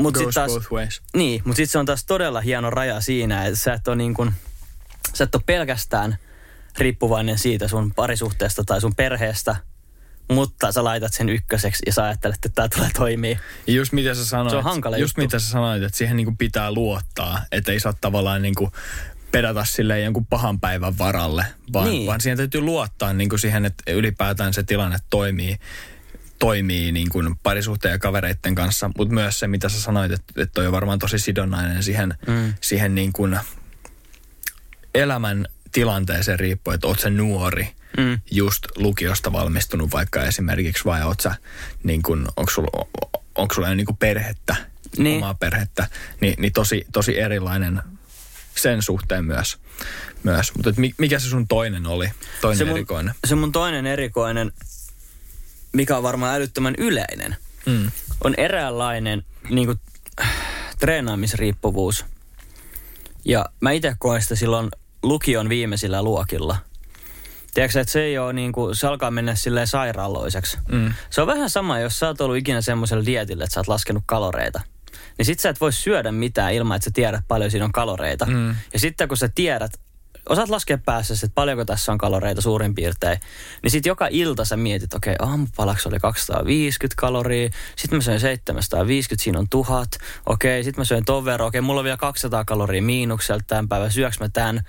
[0.01, 1.03] Mut sit taas, both ways.
[1.17, 4.15] Niin, mutta sitten se on taas todella hieno raja siinä, että sä et ole, niin
[4.15, 4.33] kun,
[5.15, 6.17] sä et ole pelkästään–
[6.79, 9.57] riippuvainen siitä sun parisuhteesta tai sun perheestä,
[10.31, 13.39] mutta sä laitat sen ykköseksi ja sä ajattelet, että tämä tulee toimii.
[13.67, 15.21] Just mitä sä sanoit, Se on hankala Just juttu.
[15.21, 18.73] mitä sä sanoit, että siihen niinku pitää luottaa, että ei saa tavallaan niinku
[19.33, 22.07] pedata silleen jonkun pahan päivän varalle, vaan, niin.
[22.07, 25.57] vaan siihen täytyy luottaa niinku siihen, että ylipäätään se tilanne toimii
[26.39, 30.53] toimii niin kuin parisuhteen ja kavereiden kanssa, mutta myös se, mitä sä sanoit, että, että
[30.53, 32.55] toi on varmaan tosi sidonnainen siihen, mm.
[32.61, 33.39] siihen niin kuin
[34.95, 38.21] elämän tilanteeseen riippuu, että oot sä nuori, mm.
[38.31, 41.35] just lukiosta valmistunut vaikka esimerkiksi, vai oot sä,
[41.83, 42.87] niin kun, onko sulla,
[43.35, 44.57] onko sulla niin kuin perhettä,
[44.99, 45.17] niin.
[45.17, 45.87] omaa perhettä,
[46.21, 47.83] niin, niin tosi, tosi erilainen
[48.55, 49.59] sen suhteen myös.
[50.23, 50.55] myös.
[50.55, 52.11] Mutta mikä se sun toinen oli,
[52.41, 53.15] toinen se mun, erikoinen?
[53.27, 54.53] Se mun toinen erikoinen,
[55.73, 57.37] mikä on varmaan älyttömän yleinen,
[57.67, 57.91] mm.
[58.25, 59.81] on eräänlainen niin kuin,
[60.79, 62.05] treenaamisriippuvuus.
[63.25, 64.69] Ja mä itse koen sitä silloin
[65.03, 66.57] lukion viimeisillä luokilla.
[67.55, 70.59] Tiedätkö, että se ei ole niin kuin, se alkaa mennä silleen sairaaloiseksi.
[70.73, 70.93] Mm.
[71.11, 74.03] Se on vähän sama, jos sä oot ollut ikinä semmoisella dietillä, että sä oot laskenut
[74.07, 74.61] kaloreita.
[75.19, 78.27] niin sit sä et voi syödä mitään ilman, että sä tiedät paljon siinä on kaloreita.
[78.27, 78.57] Mm.
[78.73, 79.73] Ja sitten kun sä tiedät,
[80.29, 83.21] osaat laskea päässä, että paljonko tässä on kaloreita suurin piirtein,
[83.63, 88.21] niin sitten joka ilta sä mietit, okei, okay, aamupalaksi oli 250 kaloria, sitten mä söin
[88.21, 89.89] 750, siinä on tuhat,
[90.27, 93.45] okei, okay, sitten mä söin ton verran, okei, okay, mulla on vielä 200 kaloria miinukselta
[93.47, 94.63] tämän päivän, syöks mä tämän.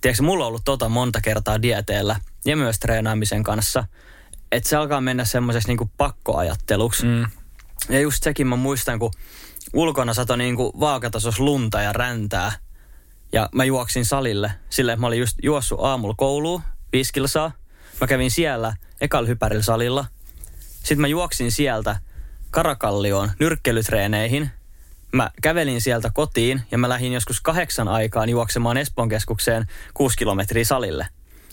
[0.00, 3.84] Tiedätkö, mulla on ollut tota monta kertaa dieteellä ja myös treenaamisen kanssa,
[4.52, 7.06] että se alkaa mennä semmoiseksi niinku pakkoajatteluksi.
[7.06, 7.26] Mm.
[7.88, 9.10] Ja just sekin mä muistan, kun
[9.72, 12.52] ulkona sato niinku vaakatasos lunta ja räntää.
[13.32, 16.62] Ja mä juoksin salille sille, mä olin just juossut aamulla kouluun,
[16.92, 17.12] viisi.
[18.00, 20.04] Mä kävin siellä ekal hypärillä salilla.
[20.72, 21.96] Sitten mä juoksin sieltä
[22.50, 24.50] Karakallioon nyrkkelytreeneihin.
[25.12, 30.64] Mä kävelin sieltä kotiin ja mä lähdin joskus kahdeksan aikaan juoksemaan Espoon keskukseen kuusi kilometriä
[30.64, 31.08] salille.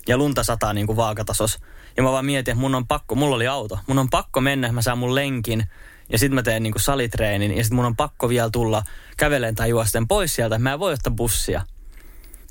[0.07, 1.59] Ja lunta sataa niin kuin vaakatasos.
[1.97, 3.79] Ja mä vaan mietin, että mun on pakko, mulla oli auto.
[3.87, 5.63] Mun on pakko mennä, mä saan mun lenkin
[6.09, 8.83] ja sitten mä teen niinku salitreenin ja sitten mun on pakko vielä tulla
[9.17, 10.59] kävelen tai juosten pois sieltä.
[10.59, 11.61] Mä en voi ottaa bussia.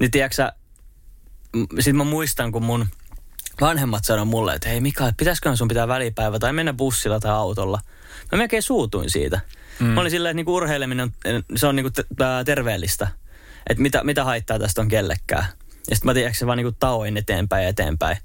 [0.00, 0.52] Niin tiedätkö
[1.74, 2.86] sitten mä muistan, kun mun
[3.60, 7.80] vanhemmat sanoi mulle, että hei Mika, pitäisikö sun pitää välipäivä tai mennä bussilla tai autolla.
[8.32, 9.40] Mä melkein suutuin siitä.
[9.80, 9.86] Mm.
[9.86, 11.12] Mä olin silleen, että niinku urheileminen
[11.56, 11.90] se on niinku
[12.44, 13.08] terveellistä.
[13.70, 15.44] Että mitä, mitä haittaa tästä on kellekään.
[15.90, 18.16] Ja sitten mä tiedän, se vaan niinku tauin eteenpäin ja eteenpäin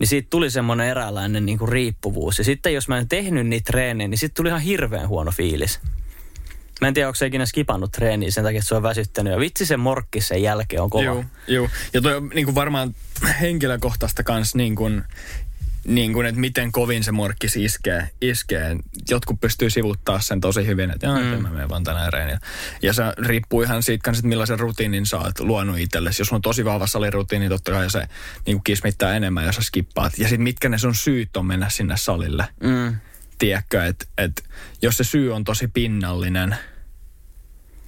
[0.00, 2.38] niin siitä tuli semmoinen eräänlainen niin kuin riippuvuus.
[2.38, 5.80] Ja sitten jos mä en tehnyt niitä treenejä, niin sitten tuli ihan hirveän huono fiilis.
[6.80, 9.32] Mä en tiedä, onko se ikinä skipannut treeniä sen takia, että se on väsyttänyt.
[9.32, 11.04] Ja vitsi se morkki sen jälkeen on kova.
[11.04, 11.68] Joo, joo.
[11.92, 12.94] Ja toi on niin kuin varmaan
[13.40, 15.02] henkilökohtaista kanssa niin kuin
[15.84, 18.10] niin kuin, että miten kovin se morkkis iskee.
[18.20, 18.76] iskee.
[19.10, 21.42] Jotkut pystyy sivuttaa sen tosi hyvin, että mm.
[21.42, 22.38] mä menen vaan tänään reeniä.
[22.82, 26.22] Ja se riippuu ihan siitä kanssa, että millaisen rutiinin sä oot luonut itsellesi.
[26.22, 27.98] Jos on tosi vahva salirutiini, niin totta kai se
[28.46, 30.18] niin kuin kismittää enemmän, jos sä skippaat.
[30.18, 32.48] Ja sitten mitkä ne sun syyt on mennä sinne salille.
[32.62, 32.96] Mm.
[33.38, 34.42] Tiedätkö, että, että
[34.82, 36.56] jos se syy on tosi pinnallinen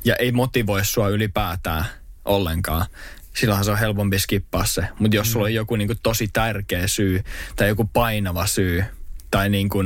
[0.05, 1.85] ja ei motivoi sua ylipäätään
[2.25, 2.87] ollenkaan,
[3.37, 4.85] silloinhan se on helpompi skippaa se.
[4.99, 5.33] Mutta jos mm.
[5.33, 7.25] sulla on joku niinku tosi tärkeä syy
[7.57, 8.85] tai joku painava syy
[9.31, 9.85] tai niinku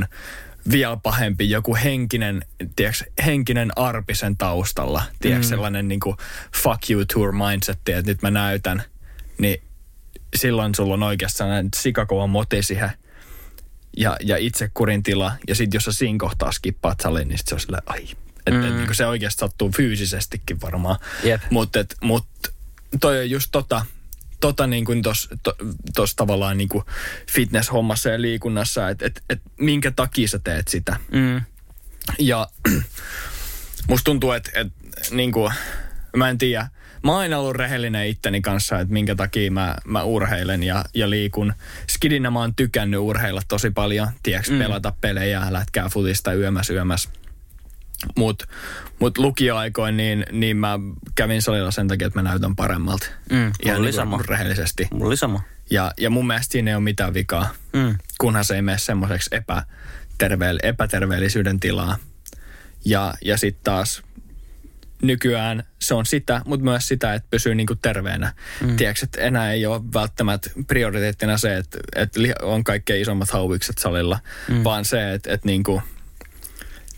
[0.71, 5.49] vielä pahempi joku henkinen, tiedätkö, henkinen arpisen taustalla, tiedätkö, mm.
[5.49, 6.17] sellainen niinku
[6.55, 8.83] fuck you tour mindset, että nyt mä näytän,
[9.37, 9.61] niin
[10.35, 12.91] silloin sulla on oikeastaan sikakova moti siihen
[13.97, 14.35] ja, ja
[14.73, 15.31] kurin tila.
[15.47, 18.07] Ja sitten jos sä siinä kohtaa skippaat salin, niin sit se on silleen, ai.
[18.45, 18.67] Että mm.
[18.67, 20.99] et, niin se oikeasti sattuu fyysisestikin varmaan.
[21.25, 21.41] Yep.
[21.49, 22.27] Mutta mut,
[22.99, 23.85] toi on just tota,
[24.39, 25.55] tota niin kuin tos, to,
[25.95, 26.83] tos tavallaan niin kuin
[27.31, 30.95] fitness-hommassa ja liikunnassa, että et, et minkä takia sä teet sitä.
[31.11, 31.41] Mm.
[32.19, 32.47] Ja
[33.89, 34.67] musta tuntuu, että et,
[35.11, 35.53] niin kuin,
[36.15, 36.67] mä en tiedä,
[37.03, 41.09] mä oon aina ollut rehellinen itteni kanssa, että minkä takia mä, mä urheilen ja, ja
[41.09, 41.53] liikun.
[41.89, 44.59] Skidinä mä oon tykännyt urheilla tosi paljon, tiedätkö, mm.
[44.59, 47.09] pelata pelejä, lätkää futista yömäs yömäs.
[48.15, 48.45] Mutta
[48.99, 50.79] mut lukioaikoin niin, niin mä
[51.15, 53.07] kävin salilla sen takia, että mä näytän paremmalta.
[53.31, 54.23] Mm, Ihan niin sama.
[54.27, 54.87] rehellisesti.
[54.91, 55.41] Mulla oli sama.
[55.71, 57.97] Ja, ja mun mielestä siinä ei ole mitään vikaa, mm.
[58.17, 61.97] kunhan se ei mene semmoiseksi epäterve- epäterveellisyyden tilaa.
[62.85, 64.03] Ja, ja sitten taas
[65.01, 68.33] nykyään se on sitä, mutta myös sitä, että pysyy niinku terveenä.
[68.61, 68.75] Mm.
[68.75, 74.19] Tiedätkö, että enää ei ole välttämättä prioriteettina se, että, että on kaikkein isommat hauvikset salilla,
[74.49, 74.63] mm.
[74.63, 75.81] vaan se, että, että niinku–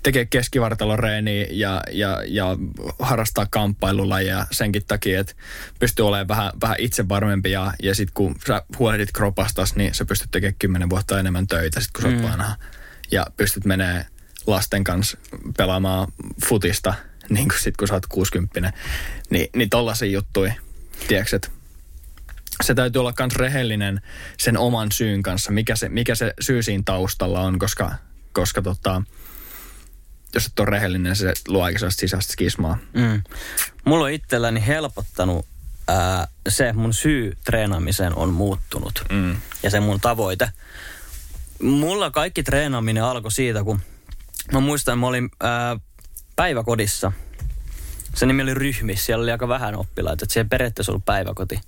[0.03, 2.57] tekee keskivartalon reeni ja, ja, ja
[2.99, 5.33] harrastaa kamppailulajeja senkin takia, että
[5.79, 10.31] pystyy olemaan vähän, vähän itsevarmempi ja, ja sitten kun sä huolehdit kropastas, niin sä pystyt
[10.31, 12.23] tekemään kymmenen vuotta enemmän töitä sit kun sä oot mm.
[12.23, 12.55] vanha.
[13.11, 14.05] Ja pystyt menee
[14.47, 15.17] lasten kanssa
[15.57, 16.07] pelaamaan
[16.45, 16.93] futista,
[17.29, 18.73] niin kuin sit kun sä oot 60
[19.29, 20.53] Ni, niin tollaisia juttui,
[21.07, 21.49] tiedätkö, että
[22.63, 24.01] se täytyy olla myös rehellinen
[24.37, 27.91] sen oman syyn kanssa, mikä se, mikä se syy siinä taustalla on, koska,
[28.33, 29.01] koska tota,
[30.33, 32.77] jos et ole rehellinen, se luo aika sisäistä skismaa.
[32.93, 33.21] Mm.
[33.85, 35.45] Mulla on itselläni helpottanut
[35.87, 39.03] ää, se mun syy treenaamiseen on muuttunut.
[39.09, 39.35] Mm.
[39.63, 40.51] Ja se mun tavoite.
[41.61, 43.81] Mulla kaikki treenaaminen alkoi siitä, kun
[44.53, 45.77] mä muistan, mä olin ää,
[46.35, 47.11] päiväkodissa.
[48.15, 51.59] Se nimi oli ryhmis, siellä oli aika vähän oppilaita, että siellä periaatteessa ollut päiväkoti.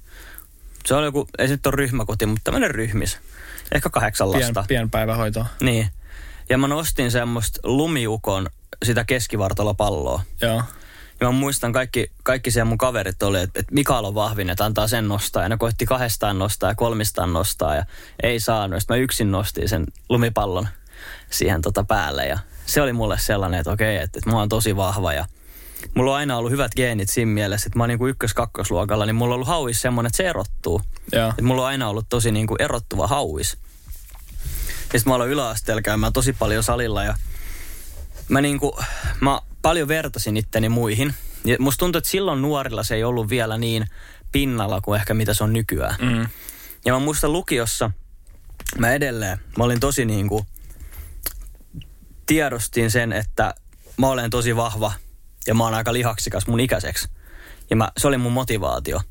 [0.85, 3.17] Se oli joku, ei se nyt ole ryhmäkoti, mutta tämmöinen ryhmis.
[3.71, 4.53] Ehkä kahdeksan lasta.
[4.53, 5.45] Pien, pienpäivähoito.
[5.61, 5.87] Niin.
[6.51, 8.49] Ja mä nostin semmoista lumiukon
[8.85, 10.21] sitä keskivartalopalloa.
[10.41, 10.63] Joo.
[11.19, 14.65] Ja mä muistan kaikki, kaikki siellä mun kaverit oli, että, että Mikael on vahvin, että
[14.65, 15.43] antaa sen nostaa.
[15.43, 17.85] Ja ne koitti kahdestaan nostaa ja kolmistaan nostaa ja
[18.23, 18.79] ei saanut.
[18.79, 20.67] Sitten mä yksin nostin sen lumipallon
[21.29, 24.75] siihen tota päälle ja se oli mulle sellainen, että okei, että, että mä oon tosi
[24.75, 25.25] vahva ja
[25.95, 29.33] mulla on aina ollut hyvät geenit siinä mielessä, että mä oon niin ykkös-kakkosluokalla, niin mulla
[29.33, 30.81] on ollut hauis semmoinen, että se erottuu.
[31.11, 31.29] Joo.
[31.29, 33.57] Että mulla on aina ollut tosi niin kuin erottuva hauis.
[34.93, 37.15] Ja sitten mä aloin yläasteella käymään tosi paljon salilla ja
[38.29, 38.79] mä niinku,
[39.19, 41.13] mä paljon vertasin itteni muihin.
[41.45, 43.87] Ja musta tuntuu, että silloin nuorilla se ei ollut vielä niin
[44.31, 45.95] pinnalla kuin ehkä mitä se on nykyään.
[46.01, 46.27] Mm.
[46.85, 47.91] Ja mä muistan lukiossa,
[48.77, 50.47] mä edelleen, mä olin tosi niin kuin,
[52.25, 53.53] tiedostin sen, että
[53.97, 54.91] mä olen tosi vahva
[55.47, 57.07] ja mä oon aika lihaksikas mun ikäiseksi.
[57.69, 59.01] Ja mä, se oli mun motivaatio.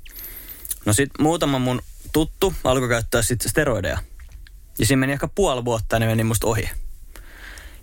[0.86, 3.98] No sit muutama mun tuttu alkoi käyttää sitten steroideja.
[4.78, 6.70] Ja siinä meni ehkä puoli vuotta ne meni musta ohi.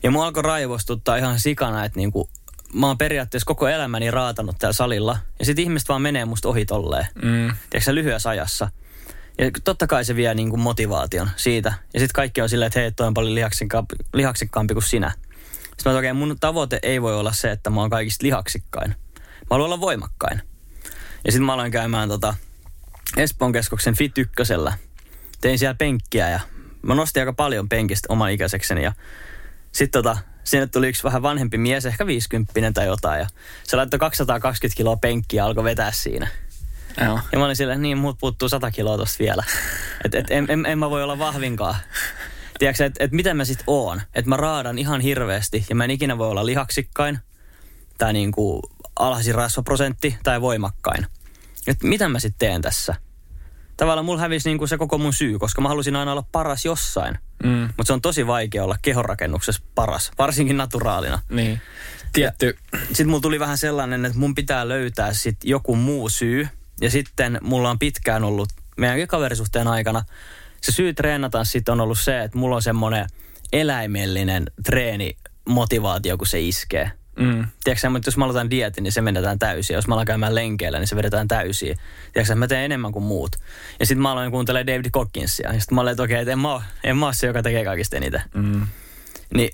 [0.04, 2.30] Ja mua alkoi raivostuttaa ihan sikana, että niinku,
[2.74, 5.18] mä oon periaatteessa koko elämäni raatanut täällä salilla.
[5.40, 7.08] Ja sit ihmiset vaan menee musta ohi tolleen.
[7.16, 7.52] Mm.
[7.70, 8.70] Tiedätkö lyhyessä ajassa.
[9.38, 11.74] Ja totta kai se vie niinku motivaation siitä.
[11.94, 15.14] Ja sitten kaikki on silleen, että hei, toi on paljon lihaksikkaampi, lihaksikkaampi kuin sinä.
[15.64, 18.90] Sitten mä okei, mun tavoite ei voi olla se, että mä oon kaikista lihaksikkain.
[18.90, 20.42] Mä haluan olla voimakkain.
[21.26, 22.36] Ja sitten mä aloin käymään tota
[23.18, 24.74] Espoon keskuksen Fit ykkösellä.
[25.42, 26.40] Tein siellä penkkiä ja
[26.82, 28.84] mä nostin aika paljon penkistä oman ikäisekseni.
[28.84, 28.94] Ja
[29.72, 33.20] sitten tota, sinne tuli yksi vähän vanhempi mies, ehkä 50 tai jotain.
[33.20, 33.28] Ja
[33.64, 36.28] se laittoi 220 kiloa penkkiä ja alkoi vetää siinä.
[37.06, 37.20] Joo.
[37.32, 39.44] Ja mä olin silleen, niin muut puuttuu 100 kiloa tosta vielä.
[40.06, 41.76] Että et, en, en, en, mä voi olla vahvinkaan.
[42.60, 44.02] Tiedätkö, että et mitä mä sit oon?
[44.16, 47.20] Että mä raadan ihan hirveästi ja mä en ikinä voi olla lihaksikkain
[47.98, 48.62] tai niinku
[49.00, 51.06] alhaisin rasvaprosentti tai voimakkain.
[51.68, 52.96] Että mitä mä sitten teen tässä?
[53.78, 57.18] Tavallaan mulla hävisi niinku se koko mun syy, koska mä halusin aina olla paras jossain.
[57.44, 57.50] Mm.
[57.50, 61.22] Mutta se on tosi vaikea olla kehonrakennuksessa paras, varsinkin naturaalina.
[61.30, 61.62] Niin.
[62.14, 62.58] Tietty.
[62.88, 66.48] Sitten mulla tuli vähän sellainen, että mun pitää löytää sit joku muu syy.
[66.82, 70.04] Ja sitten mulla on pitkään ollut, meidän kaverisuhteen aikana,
[70.62, 73.08] se syy treenata sitten on ollut se, että mulla on semmoinen
[73.54, 76.92] eläimellinen treenimotivaatio, kun se iskee.
[77.18, 77.48] Mm.
[77.64, 79.74] Tiedätkö mutta jos mä aloitan dietin, niin se menetään täysin.
[79.74, 81.78] Jos mä alan käymään lenkeillä, niin se vedetään täysin.
[82.14, 83.36] Tiedätkö mä teen enemmän kuin muut.
[83.80, 85.54] Ja sitten mä aloin kuuntelemaan David Cockinsia.
[85.54, 87.44] Ja sitten mä olin, että okei, että en mä, oo, en mä oo se, joka
[87.44, 88.22] tekee kaikista eniten.
[88.34, 88.68] Mm.
[89.34, 89.50] Niin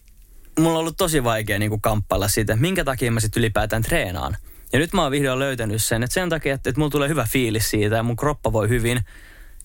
[0.60, 4.38] mulla on ollut tosi vaikea niin kuin kamppailla siitä, minkä takia mä sitten ylipäätään treenaan.
[4.74, 7.28] Ja nyt mä oon vihdoin löytänyt sen, että sen takia, että, että mulla tulee hyvä
[7.30, 9.02] fiilis siitä ja mun kroppa voi hyvin.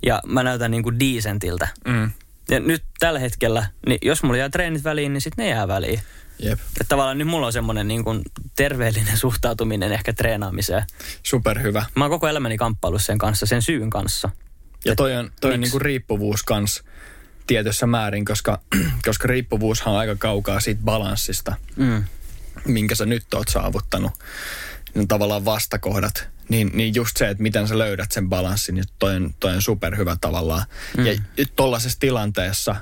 [0.02, 1.68] Ja mä näytän niin kuin decentiltä.
[1.84, 2.10] Mm.
[2.50, 6.00] Ja nyt tällä hetkellä, niin jos mulla jää treenit väliin, niin sitten ne jää väliin.
[6.38, 6.58] Jep.
[6.60, 8.22] Että tavallaan nyt mulla on semmoinen niin kuin
[8.56, 10.82] terveellinen suhtautuminen ehkä treenaamiseen.
[11.22, 11.84] Superhyvä.
[11.94, 14.30] Mä oon koko elämäni kamppaillut sen kanssa, sen syyn kanssa.
[14.84, 15.70] Ja toi on, toi on miksi?
[15.70, 16.82] niinku riippuvuus kans
[17.46, 18.60] tietyssä määrin, koska,
[19.06, 22.04] koska riippuvuushan on aika kaukaa siitä balanssista, Mm.
[22.64, 24.12] minkä sä nyt oot saavuttanut.
[24.94, 26.28] Ne tavallaan vastakohdat.
[26.48, 29.62] Niin, niin just se, että miten sä löydät sen balanssin, niin toi on, toi on
[29.62, 30.64] superhyvä tavallaan.
[30.96, 31.06] Mm.
[31.06, 31.14] Ja
[31.56, 32.76] tollaisessa tilanteessa,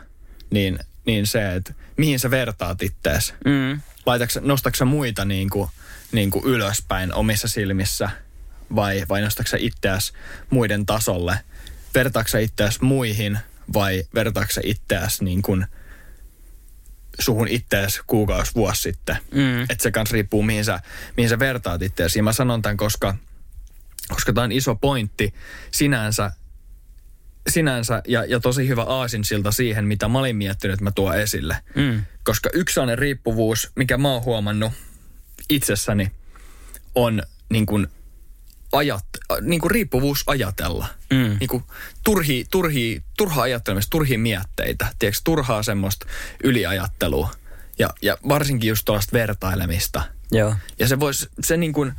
[0.50, 3.34] niin, niin se, että mihin sä vertaat ittees.
[3.44, 3.80] Mm.
[4.40, 5.70] Nostatko sä muita niin kuin,
[6.12, 8.10] niin kuin ylöspäin omissa silmissä
[8.74, 10.12] vai, vai nostatko sä itseäsi
[10.50, 11.38] muiden tasolle?
[11.94, 13.38] Vertaatko sä itseäsi muihin
[13.74, 15.66] vai vertaatko sä itseäsi niin kuin
[17.18, 19.16] suhun itseäsi kuukausi vuosi sitten?
[19.34, 19.62] Mm.
[19.62, 20.80] Että se kanssa riippuu mihin sä,
[21.16, 22.18] mihin sä vertaat itseäsi.
[22.18, 23.14] Ja mä sanon tämän, koska,
[24.08, 25.34] koska tämä on iso pointti
[25.70, 26.32] sinänsä,
[27.48, 31.56] sinänsä ja, ja tosi hyvä aasinsilta siihen, mitä mä olin miettinyt, että mä tuon esille.
[31.74, 32.02] Mm.
[32.24, 34.72] Koska yksi sellainen riippuvuus, mikä mä oon huomannut
[35.48, 36.10] itsessäni,
[36.94, 37.86] on niin kuin
[38.72, 39.04] ajat,
[39.40, 40.86] niin kuin riippuvuus ajatella.
[41.10, 41.36] Mm.
[41.40, 41.64] Niin kuin
[42.04, 44.92] turhi, turhi, turhaa ajattelemista, turhia mietteitä.
[44.98, 46.06] Tiedätkö, turhaa semmoista
[46.44, 47.30] yliajattelua.
[47.78, 50.02] Ja, ja varsinkin just tuollaista vertailemista.
[50.32, 50.54] Joo.
[50.78, 51.92] Ja se voisi, se niin kuin,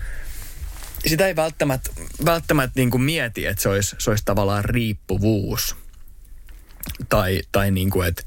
[1.05, 1.91] sitä ei välttämättä,
[2.25, 5.75] välttämättä niin kuin mieti, että se olisi, se olisi tavallaan riippuvuus.
[7.10, 8.23] Tai, tai niin kuin, että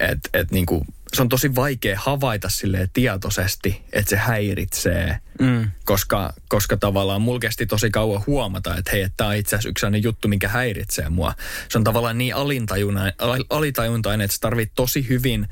[0.00, 5.18] et, et niin kuin, se on tosi vaikea havaita silleen tietoisesti, että se häiritsee.
[5.40, 5.70] Mm.
[5.84, 9.68] Koska, koska tavallaan mulla kesti tosi kauan huomata, että hei, että tämä on itse asiassa
[9.68, 11.34] yksi sellainen juttu, mikä häiritsee mua.
[11.68, 13.12] Se on tavallaan niin alintajuntainen,
[13.50, 15.48] alitajuntainen, että se tarvitsee tosi hyvin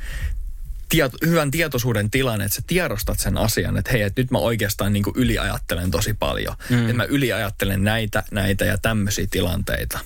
[0.88, 4.92] tieto, hyvän tietoisuuden tilan, että sä tiedostat sen asian, että hei, että nyt mä oikeastaan
[4.92, 6.56] niin kuin yliajattelen tosi paljon.
[6.70, 6.80] Mm.
[6.80, 9.98] Että mä yliajattelen näitä, näitä ja tämmöisiä tilanteita.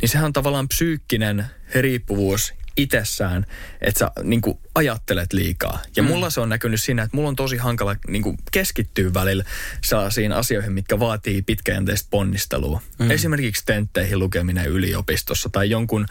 [0.00, 3.46] Niin sehän on tavallaan psyykkinen riippuvuus itsessään,
[3.80, 5.82] että sä niin kuin ajattelet liikaa.
[5.96, 6.08] Ja mm.
[6.08, 9.44] mulla se on näkynyt siinä, että mulla on tosi hankala niin kuin keskittyä välillä
[9.84, 12.80] sellaisiin asioihin, mitkä vaatii pitkäjänteistä ponnistelua.
[12.98, 13.10] Mm.
[13.10, 16.06] Esimerkiksi tentteihin lukeminen yliopistossa tai jonkun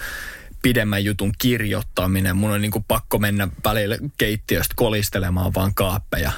[0.64, 2.38] pidemmän jutun kirjoittaminen.
[2.38, 6.32] Mun on niin kuin pakko mennä välillä keittiöstä kolistelemaan vaan kaappeja.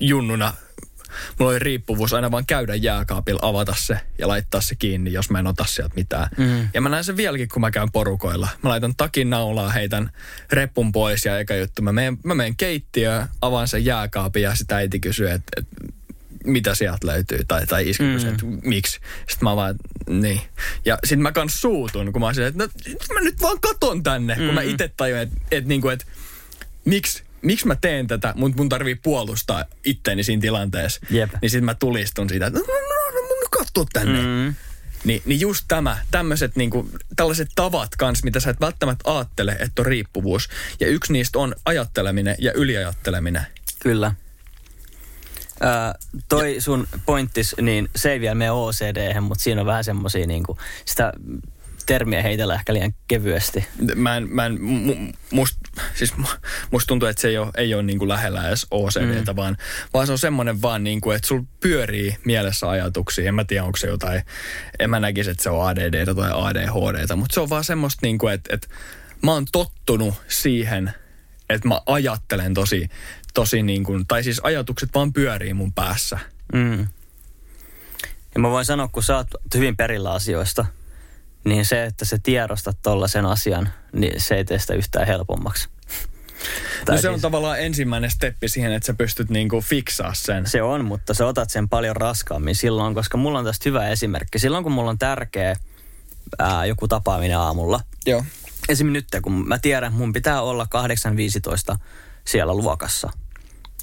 [0.00, 0.52] Junnuna
[1.38, 5.38] mulla oli riippuvuus aina vaan käydä jääkaapilla, avata se ja laittaa se kiinni, jos mä
[5.38, 6.28] en ota sieltä mitään.
[6.36, 6.68] Mm.
[6.74, 8.48] Ja mä näen sen vieläkin, kun mä käyn porukoilla.
[8.62, 10.10] Mä laitan takin naulaa, heitän
[10.52, 14.76] reppun pois ja eka juttu, mä menen, mä menen keittiöön, avaan sen jääkaapin ja sitä
[14.76, 15.66] äiti kysyy, että et,
[16.44, 19.00] mitä sieltä löytyy, tai, tai iskä kysyy, että miksi.
[19.18, 19.74] Sitten mä vaan,
[20.08, 20.40] niin.
[20.84, 22.70] Ja sitten mä kans suutun, kun mä oon että no,
[23.14, 24.46] mä nyt vaan katon tänne, mm.
[24.46, 26.06] kun mä itse tajun, että et, niinku, et,
[26.84, 31.00] miksi miksi mä teen tätä, mutta mun tarvii puolustaa itteeni siinä tilanteessa.
[31.10, 31.30] Jep.
[31.42, 34.22] Niin sitten mä tulistun siitä, että no, no, no, mun katso tänne.
[34.22, 34.54] Mm.
[35.04, 39.82] Ni, niin just tämä, tämmöiset niinku, tällaiset tavat kanssa, mitä sä et välttämättä ajattele, että
[39.82, 40.48] on riippuvuus.
[40.80, 43.42] Ja yksi niistä on ajatteleminen ja yliajatteleminen.
[43.82, 44.14] Kyllä.
[45.60, 45.94] Ää,
[46.28, 46.62] toi ja.
[46.62, 51.12] sun pointtis, niin se ei vielä mene ocd mutta siinä on vähän semmosia niinku, sitä
[51.86, 53.66] termiä heitellä ehkä liian kevyesti.
[53.94, 54.94] Mä en, mä en mu,
[55.30, 55.56] must,
[55.94, 56.14] siis
[56.70, 59.36] musta tuntuu, että se ei ole, ei ole niin kuin lähellä edes OCDtä, mm.
[59.36, 59.56] vaan,
[59.94, 63.28] vaan se on semmoinen vaan, niin kuin, että sul pyörii mielessä ajatuksia.
[63.28, 64.22] En mä tiedä, onko se jotain,
[64.78, 68.18] en mä näkisi, että se on ADD tai ADHD, mutta se on vaan semmoista, niin
[68.18, 68.68] kuin, että, että
[69.22, 70.94] mä oon tottunut siihen,
[71.50, 72.88] että mä ajattelen tosi,
[73.34, 76.18] tosi niin kuin, tai siis ajatukset vaan pyörii mun päässä.
[76.52, 76.80] Mm.
[78.34, 80.66] Ja mä voin sanoa, kun sä oot hyvin perillä asioista–
[81.44, 85.68] niin se, että se tiedostat tollaisen asian, niin se ei tee sitä yhtään helpommaksi.
[86.88, 90.46] No se on siis, tavallaan ensimmäinen steppi siihen, että sä pystyt niinku fiksaa sen.
[90.46, 94.38] Se on, mutta sä otat sen paljon raskaammin silloin, koska mulla on tästä hyvä esimerkki.
[94.38, 95.56] Silloin kun mulla on tärkeä
[96.38, 97.80] ää, joku tapaaminen aamulla.
[98.06, 98.24] Joo.
[98.68, 100.66] Esimerkiksi nyt, kun mä tiedän, että mun pitää olla
[101.72, 101.78] 8.15
[102.30, 103.10] siellä luokassa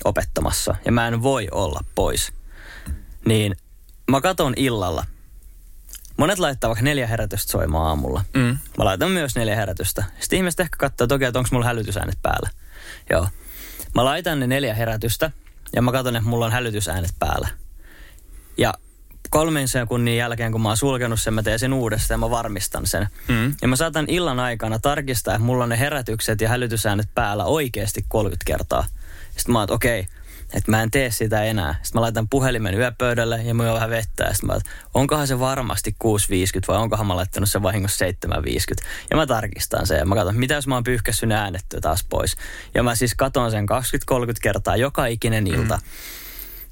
[0.06, 0.76] opettamassa.
[0.86, 2.34] Ja mä en voi olla pois.
[3.26, 3.56] Niin
[4.12, 5.06] mä katon illalla–
[6.18, 8.24] Monet laittaa vaikka neljä herätystä soimaan aamulla.
[8.34, 8.58] Mm.
[8.78, 10.04] Mä laitan myös neljä herätystä.
[10.20, 12.50] Sitten ihmiset ehkä katsoo toki, että onko mulla hälytysäänet päällä.
[13.10, 13.28] Joo.
[13.96, 15.32] Mä laitan ne neljä herätystä
[15.76, 17.48] ja mä katson, että mulla on hälytysäänet päällä.
[18.58, 18.74] Ja
[19.30, 22.88] kolmen sekunnin jälkeen, kun mä oon sulkenut sen, mä teen sen uudestaan ja mä varmistan
[22.88, 23.08] sen.
[23.28, 23.56] Mm.
[23.62, 28.06] Ja mä saatan illan aikana tarkistaa, että mulla on ne herätykset ja hälytysäänet päällä oikeasti
[28.08, 28.86] 30 kertaa.
[29.38, 30.14] Sitten mä oon, että okei, okay,
[30.54, 31.74] että mä en tee sitä enää.
[31.74, 34.24] Sitten mä laitan puhelimen yöpöydälle ja mä vähän vettä.
[34.24, 36.08] Ja sitten mä että onkohan se varmasti 6.50
[36.68, 38.12] vai onkohan mä laittanut sen vahingossa 7.50.
[39.10, 42.06] Ja mä tarkistan sen ja mä katson, mitä jos mä oon pyyhkässyt ne äänettyä taas
[42.10, 42.36] pois.
[42.76, 43.66] Ja mä siis katon sen
[44.12, 45.76] 20-30 kertaa joka ikinen ilta.
[45.76, 45.84] Mm.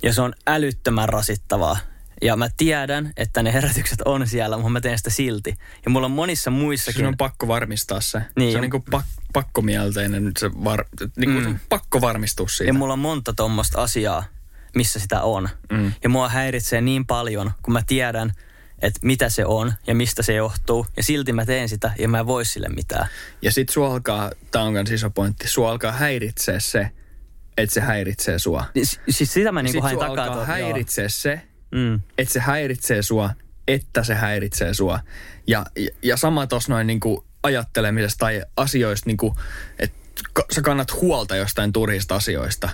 [0.04, 1.78] Ja se on älyttömän rasittavaa.
[2.26, 5.56] Ja mä tiedän, että ne herätykset on siellä, mutta mä teen sitä silti.
[5.86, 7.02] Ja mulla on monissa muissakin...
[7.02, 8.22] Se on pakko varmistaa se.
[8.36, 8.52] Niin.
[8.52, 10.86] Se on niin kuin pak- pakkomielteinen, se var,
[11.18, 11.60] niin kuin mm.
[11.70, 12.70] pakko varmistua siitä.
[12.70, 14.24] Ja mulla on monta tuommoista asiaa,
[14.76, 15.50] missä sitä on.
[15.72, 15.92] Mm.
[16.04, 18.32] Ja mua häiritsee niin paljon, kun mä tiedän,
[18.82, 20.88] että mitä se on ja mistä se johtuu.
[20.98, 23.08] Ja silti mä teen sitä ja mä en voi sille mitään.
[23.42, 26.90] Ja sit sua alkaa, tää on kans iso pointti, sua alkaa häiritsee se,
[27.58, 28.66] että se häiritsee sua.
[28.74, 30.26] Siis, siis sitä mä niinku hain takaa.
[30.26, 31.42] alkaa häiritsee se,
[31.76, 32.00] mm.
[32.18, 33.30] että se häiritsee sua,
[33.68, 35.00] että se häiritsee sua.
[35.48, 39.36] Ja, ja, ja sama tuossa noin niinku ajattelemisesta tai asioista, niinku,
[39.80, 39.98] että
[40.56, 42.70] sä kannat huolta jostain turhista asioista.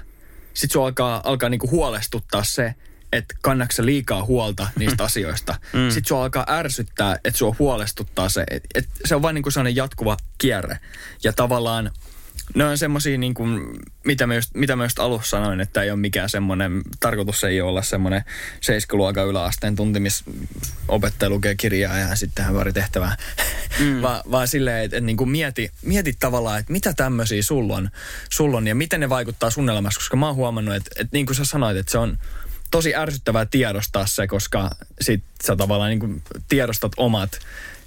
[0.53, 2.75] Sitten sua alkaa, alkaa niinku huolestuttaa se,
[3.11, 5.55] että kannaksa liikaa huolta niistä asioista.
[5.73, 5.89] Mm.
[5.89, 8.43] Sitten sua alkaa ärsyttää, että sua huolestuttaa se.
[8.51, 10.79] Et, et se on vain niinku sellainen jatkuva kierre.
[11.23, 11.91] Ja tavallaan
[12.55, 15.91] ne on semmoisia, niin kuin, mitä, mä just, mitä mä just alussa sanoin, että ei
[15.91, 18.23] ole mikään semmoinen, tarkoitus ei olla semmoinen
[18.61, 20.23] seiskaluokan yläasteen tuntimis
[20.87, 23.17] opettaja lukee kirjaa ja sitten hän pari tehtävää.
[23.79, 24.01] Mm.
[24.03, 27.89] Va, vaan silleen, että, että niin kuin mieti, mieti tavallaan, että mitä tämmöisiä sulla on,
[28.29, 31.25] sulla on ja miten ne vaikuttaa sun elämässä, koska mä oon huomannut, että, että niin
[31.25, 32.17] kuin sä sanoit, että se on
[32.71, 34.69] tosi ärsyttävää tiedostaa se, koska
[35.01, 37.39] sit sä tavallaan niin kuin tiedostat omat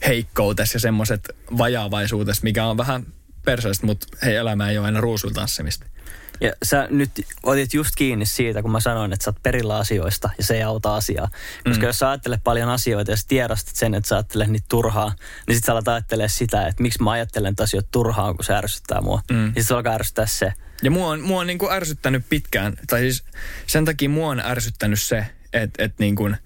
[0.07, 3.07] heikkoutesi ja semmoiset vajaavaisuutesi, mikä on vähän
[3.45, 5.87] perseestä, mutta hei, elämä ei ole aina ruusuilla tanssimista.
[6.41, 7.11] Ja sä nyt
[7.43, 10.63] otit just kiinni siitä, kun mä sanoin, että sä oot perillä asioista ja se ei
[10.63, 11.29] auta asiaa.
[11.65, 11.87] Koska mm.
[11.87, 15.15] jos sä ajattelet paljon asioita ja sä tiedostat sen, että sä ajattelet niitä turhaa,
[15.47, 18.55] niin sit sä alat ajattelee sitä, että miksi mä ajattelen että asioita turhaa, kun se
[18.55, 19.21] ärsyttää mua.
[19.31, 19.47] Mm.
[19.47, 20.53] Ja sit se alkaa ärsyttää se.
[20.83, 23.25] Ja mua on, mua on niin kuin ärsyttänyt pitkään, tai siis
[23.67, 26.37] sen takia mua on ärsyttänyt se, että, että niin kuin–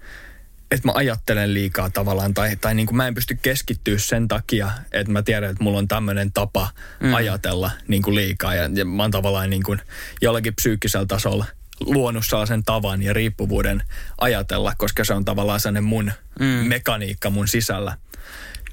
[0.71, 4.71] että mä ajattelen liikaa tavallaan tai, tai niin kuin mä en pysty keskittyä sen takia,
[4.91, 7.13] että mä tiedän, että mulla on tämmöinen tapa mm.
[7.13, 9.81] ajatella niin kuin liikaa ja, ja mä oon tavallaan niin kuin
[10.21, 11.45] jollakin psyykkisellä tasolla
[11.79, 13.83] luonut sellaisen tavan ja riippuvuuden
[14.17, 16.45] ajatella, koska se on tavallaan sellainen mun mm.
[16.45, 17.97] mekaniikka mun sisällä.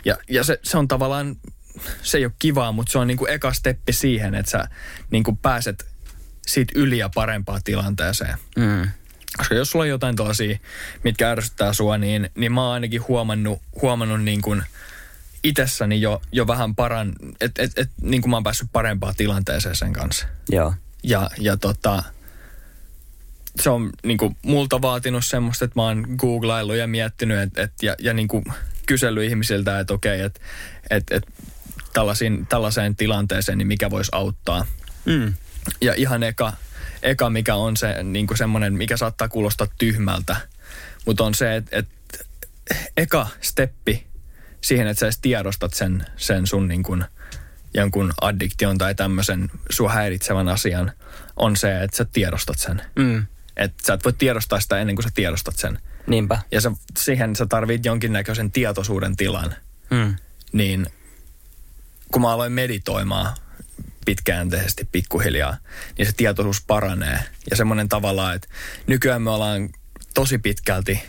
[0.04, 1.36] Ja, ja se, se on tavallaan,
[2.02, 4.68] se ei ole kivaa, mutta se on niin kuin eka steppi siihen, että sä
[5.10, 5.86] niin kuin pääset
[6.46, 8.34] siitä yli ja parempaan tilanteeseen.
[8.56, 8.90] Mm.
[9.36, 10.60] Koska jos sulla on jotain tosi,
[11.04, 14.62] mitkä ärsyttää sua, niin, niin mä oon ainakin huomannut, huomannut niin kuin
[15.44, 19.76] itsessäni jo, jo vähän paran, että et, et, niin kuin mä oon päässyt parempaan tilanteeseen
[19.76, 20.26] sen kanssa.
[20.48, 20.74] Joo.
[21.02, 22.02] Ja, ja tota,
[23.60, 27.72] se on niin kuin, multa vaatinut semmoista, että mä oon googlaillut ja miettinyt et, et,
[27.82, 28.44] ja, ja niin kuin
[28.86, 30.40] kysellyt ihmisiltä, että okei, että
[30.90, 31.26] et, et,
[32.48, 34.66] tällaiseen tilanteeseen, niin mikä voisi auttaa.
[35.04, 35.34] Mm.
[35.80, 36.52] Ja ihan eka,
[37.06, 40.36] eka, mikä on se niin kuin semmoinen, mikä saattaa kuulostaa tyhmältä,
[41.06, 42.18] mutta on se, että, että
[42.96, 44.06] eka steppi
[44.60, 47.04] siihen, että sä edes tiedostat sen, sen sun niin kuin
[47.74, 50.92] jonkun addiktion tai tämmöisen sua häiritsevän asian,
[51.36, 52.82] on se, että sä tiedostat sen.
[52.96, 53.26] Mm.
[53.56, 55.78] Että sä et voi tiedostaa sitä ennen kuin sä tiedostat sen.
[56.06, 56.38] Niinpä.
[56.52, 59.54] Ja sä, siihen sä tarvit jonkinnäköisen tietoisuuden tilan.
[59.90, 60.16] Mm.
[60.52, 60.86] Niin
[62.12, 63.36] kun mä aloin meditoimaan
[64.06, 65.56] pitkäjänteisesti pikkuhiljaa,
[65.98, 67.18] niin se tietoisuus paranee.
[67.50, 68.48] Ja semmoinen tavalla, että
[68.86, 69.68] nykyään me ollaan
[70.14, 71.02] tosi pitkälti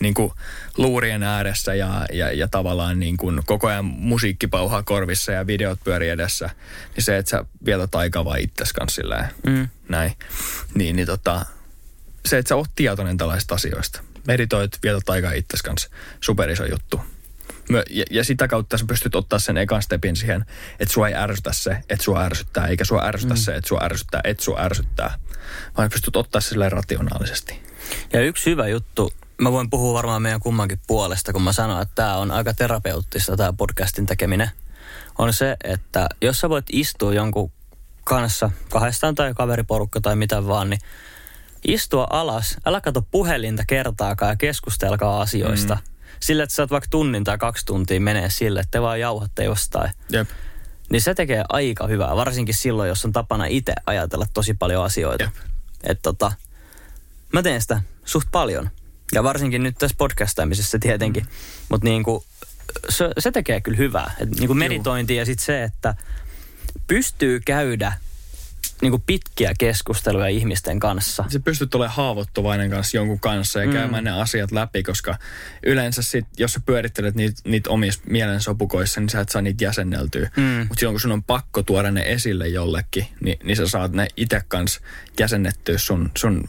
[0.00, 0.32] niin kuin
[0.76, 5.78] luurien ääressä ja, ja, ja tavallaan niin kuin koko ajan musiikki pauhaa korvissa ja videot
[5.84, 6.50] pyörii edessä,
[6.96, 9.02] niin se, että sä vietät aikaa vaan itses kanssa
[9.46, 9.68] Mm.
[9.88, 10.12] näin,
[10.74, 11.46] niin, niin tota,
[12.26, 14.02] se, että sä oot tietoinen tällaisista asioista.
[14.26, 15.90] Meditoit, vietät aikaa itses kanssa,
[16.20, 17.00] superiso juttu.
[17.90, 20.44] Ja, ja sitä kautta sä pystyt ottaa sen ekan stepin siihen,
[20.80, 23.38] että sua ei ärsytä se, että sua ärsyttää, eikä sua ärsytä mm.
[23.38, 25.14] se, että sua ärsyttää, että sua ärsyttää.
[25.76, 27.62] Vaan pystyt ottaa se silleen rationaalisesti.
[28.12, 31.94] Ja yksi hyvä juttu, mä voin puhua varmaan meidän kummankin puolesta, kun mä sanon, että
[31.94, 34.50] tämä on aika terapeuttista tämä podcastin tekeminen,
[35.18, 37.52] on se, että jos sä voit istua jonkun
[38.04, 40.80] kanssa, kahdestaan tai kaveriporukka tai mitä vaan, niin
[41.64, 45.74] istua alas, älä kato puhelinta kertaakaan ja keskustelkaa asioista.
[45.74, 45.91] Mm.
[46.20, 49.44] Sillä, että sä oot vaikka tunnin tai kaksi tuntia menee sille, että te vaan jauhatte
[49.44, 49.90] jostain.
[50.10, 50.28] Jep.
[50.90, 55.24] Niin se tekee aika hyvää, varsinkin silloin, jos on tapana itse ajatella tosi paljon asioita.
[55.24, 55.34] Jep.
[55.82, 56.32] Että tota,
[57.32, 58.70] mä teen sitä suht paljon.
[59.12, 61.22] Ja varsinkin nyt tässä podcastaamisessa tietenkin.
[61.22, 61.28] Mm.
[61.68, 62.24] Mutta niinku,
[62.88, 64.14] se, se tekee kyllä hyvää.
[64.18, 65.94] Et niinku meditointi ja sitten se, että
[66.86, 67.92] pystyy käydä
[68.82, 71.24] niinku pitkiä keskusteluja ihmisten kanssa.
[71.28, 75.18] Se pystyt olemaan haavoittuvainen kanssa jonkun kanssa ja käymään ne asiat läpi, koska
[75.62, 80.30] yleensä sit, jos sä pyörittelet niitä niit omissa mielensopukoissa, niin sä et saa niitä jäsenneltyä.
[80.36, 80.42] Mm.
[80.42, 84.08] Mutta silloin kun sun on pakko tuoda ne esille jollekin, niin, niin sä saat ne
[84.16, 84.80] itse kanssa
[85.20, 86.48] jäsennettyä sun, sun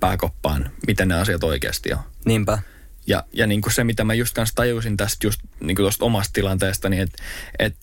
[0.00, 1.98] pääkoppaan, miten ne asiat oikeasti on.
[2.24, 2.58] Niinpä.
[3.06, 6.04] Ja, ja niin kuin se, mitä mä just kanssa tajusin tästä just niin kuin tosta
[6.04, 7.22] omasta tilanteesta, niin että
[7.58, 7.76] et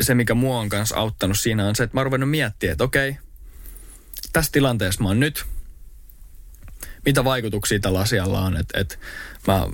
[0.00, 2.84] se, mikä mua on kanssa auttanut siinä on se, että mä oon ruvennut miettimään, että
[2.84, 3.16] okei,
[4.32, 5.44] tässä tilanteessa mä oon nyt,
[7.04, 8.96] mitä vaikutuksia tällä asialla on, että, että
[9.46, 9.66] mä,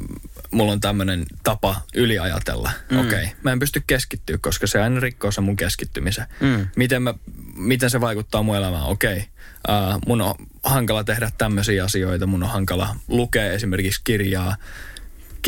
[0.50, 2.70] mulla on tämmöinen tapa yliajatella.
[2.90, 2.98] Mm.
[2.98, 6.26] Okei, okay, mä en pysty keskittyä, koska se aina rikkoo se mun keskittymisen.
[6.40, 6.66] Mm.
[6.76, 7.14] Miten, mä,
[7.54, 8.84] miten se vaikuttaa mun elämään?
[8.84, 9.94] Okei, okay.
[9.94, 14.56] uh, mun on hankala tehdä tämmöisiä asioita, mun on hankala lukea esimerkiksi kirjaa,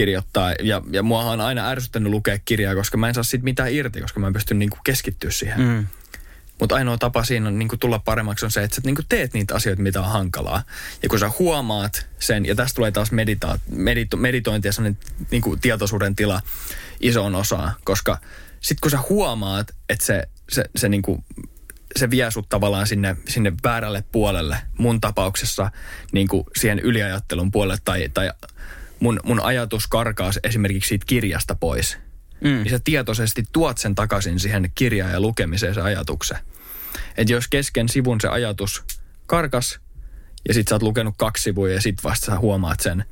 [0.00, 0.52] kirjoittaa.
[0.62, 4.00] Ja, ja mua on aina ärsyttänyt lukea kirjaa, koska mä en saa siitä mitään irti,
[4.00, 5.60] koska mä en pysty niinku keskittyä siihen.
[5.60, 5.86] Mm.
[6.60, 9.54] Mutta ainoa tapa siinä on niinku tulla paremmaksi on se, että sä niinku teet niitä
[9.54, 10.62] asioita, mitä on hankalaa.
[11.02, 14.98] Ja kun sä huomaat sen, ja tästä tulee taas medita- medito- meditointi ja sellainen
[15.30, 16.40] niinku tietoisuuden tila
[17.00, 18.18] isoon osaan, koska
[18.60, 21.24] sitten kun sä huomaat, että se, se, se, niinku,
[21.96, 25.70] se vie sut tavallaan sinne, sinne väärälle puolelle, mun tapauksessa
[26.12, 28.30] niinku siihen yliajattelun puolelle, tai, tai
[29.00, 31.98] mun, mun ajatus karkaa esimerkiksi siitä kirjasta pois,
[32.40, 32.48] mm.
[32.48, 36.38] niin sä tietoisesti tuot sen takaisin siihen kirjaan ja lukemiseen se ajatuksen.
[37.16, 38.84] Että jos kesken sivun se ajatus
[39.26, 39.80] karkas
[40.48, 43.04] ja sit sä oot lukenut kaksi sivua ja sit vasta sä huomaat sen,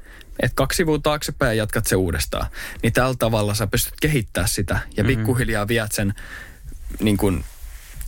[0.43, 2.47] että kaksi sivua taaksepäin ja jatkat se uudestaan.
[2.83, 6.15] Niin tällä tavalla sä pystyt kehittämään sitä ja pikkuhiljaa viet sen
[7.01, 7.45] niin kuin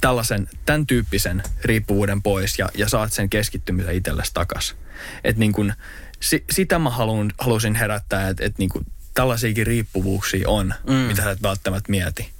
[0.00, 4.76] tällaisen, tämän tyyppisen riippuvuuden pois ja, ja saat sen keskittymisen itsellesi takas.
[5.24, 5.72] Että niin kuin,
[6.20, 10.94] si, sitä mä haluun, halusin herättää, että et niin kuin tällaisiakin riippuvuuksia on, mm.
[10.94, 12.30] mitä sä et välttämättä mieti.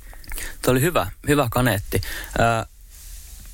[0.63, 2.01] Tuo oli hyvä, hyvä kaneetti.
[2.41, 2.65] Öö,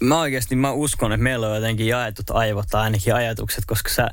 [0.01, 4.09] mä oikeasti mä uskon, että meillä on jotenkin jaetut aivot tai ainakin ajatukset, koska sä,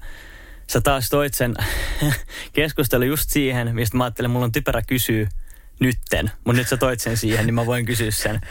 [0.68, 1.56] sä taas toit sen
[2.54, 5.30] keskustelun just siihen, mistä mä ajattelin, mulla on typerä kysyä
[5.80, 8.42] nytten, mutta nyt sä toit sen siihen, niin mä voin kysyä sen.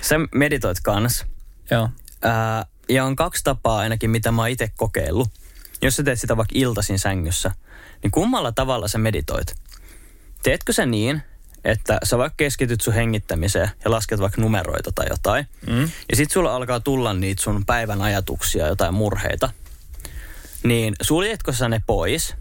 [0.00, 1.26] Sä meditoit kans.
[1.70, 1.90] Joo.
[2.22, 5.28] Ää, ja on kaksi tapaa ainakin, mitä mä oon itse kokeillut.
[5.82, 7.50] Jos sä teet sitä vaikka iltaisin sängyssä,
[8.02, 9.54] niin kummalla tavalla sä meditoit?
[10.42, 11.22] Teetkö sä niin,
[11.64, 15.46] että sä vaikka keskityt sun hengittämiseen ja lasket vaikka numeroita tai jotain.
[15.66, 15.90] Mm.
[16.10, 19.50] Ja sit sulla alkaa tulla niitä sun päivän ajatuksia, jotain murheita.
[20.62, 22.34] Niin suljetko sä ne pois?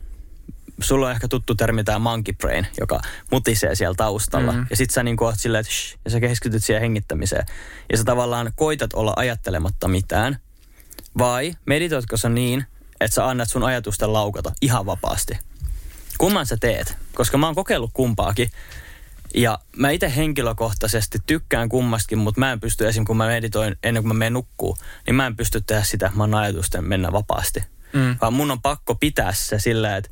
[0.82, 4.52] Sulla on ehkä tuttu termi tämä monkey brain, joka mutisee siellä taustalla.
[4.52, 4.66] Mm.
[4.70, 7.46] Ja sit sä niin oot silleen, että shh, ja sä keskityt siihen hengittämiseen.
[7.92, 10.38] Ja sä tavallaan koitat olla ajattelematta mitään.
[11.18, 12.66] Vai meditoitko sä niin,
[13.02, 15.40] että sä annat sun ajatusten laukata ihan vapaasti?
[16.18, 16.96] Kumman sä teet?
[17.14, 18.50] Koska mä oon kokeillut kumpaakin.
[19.34, 23.06] Ja mä itse henkilökohtaisesti tykkään kummastakin, mutta mä en pysty esim.
[23.06, 26.24] kun mä meditoin ennen kuin mä menen nukkuu, niin mä en pysty tehdä sitä, mä
[26.24, 27.64] oon ajatusten mennä vapaasti.
[27.94, 28.16] Mm.
[28.22, 30.10] Vaan mun on pakko pitää se sillä, että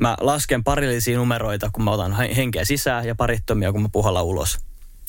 [0.00, 4.58] mä lasken parillisia numeroita, kun mä otan henkeä sisään ja parittomia, kun mä puhallan ulos.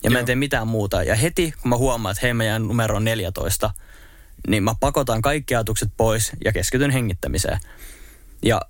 [0.03, 0.13] Ja Joo.
[0.13, 1.03] mä en tee mitään muuta.
[1.03, 3.69] Ja heti, kun mä huomaan, että hei, meidän numero on 14,
[4.47, 7.59] niin mä pakotan kaikki ajatukset pois ja keskityn hengittämiseen.
[8.45, 8.61] Ja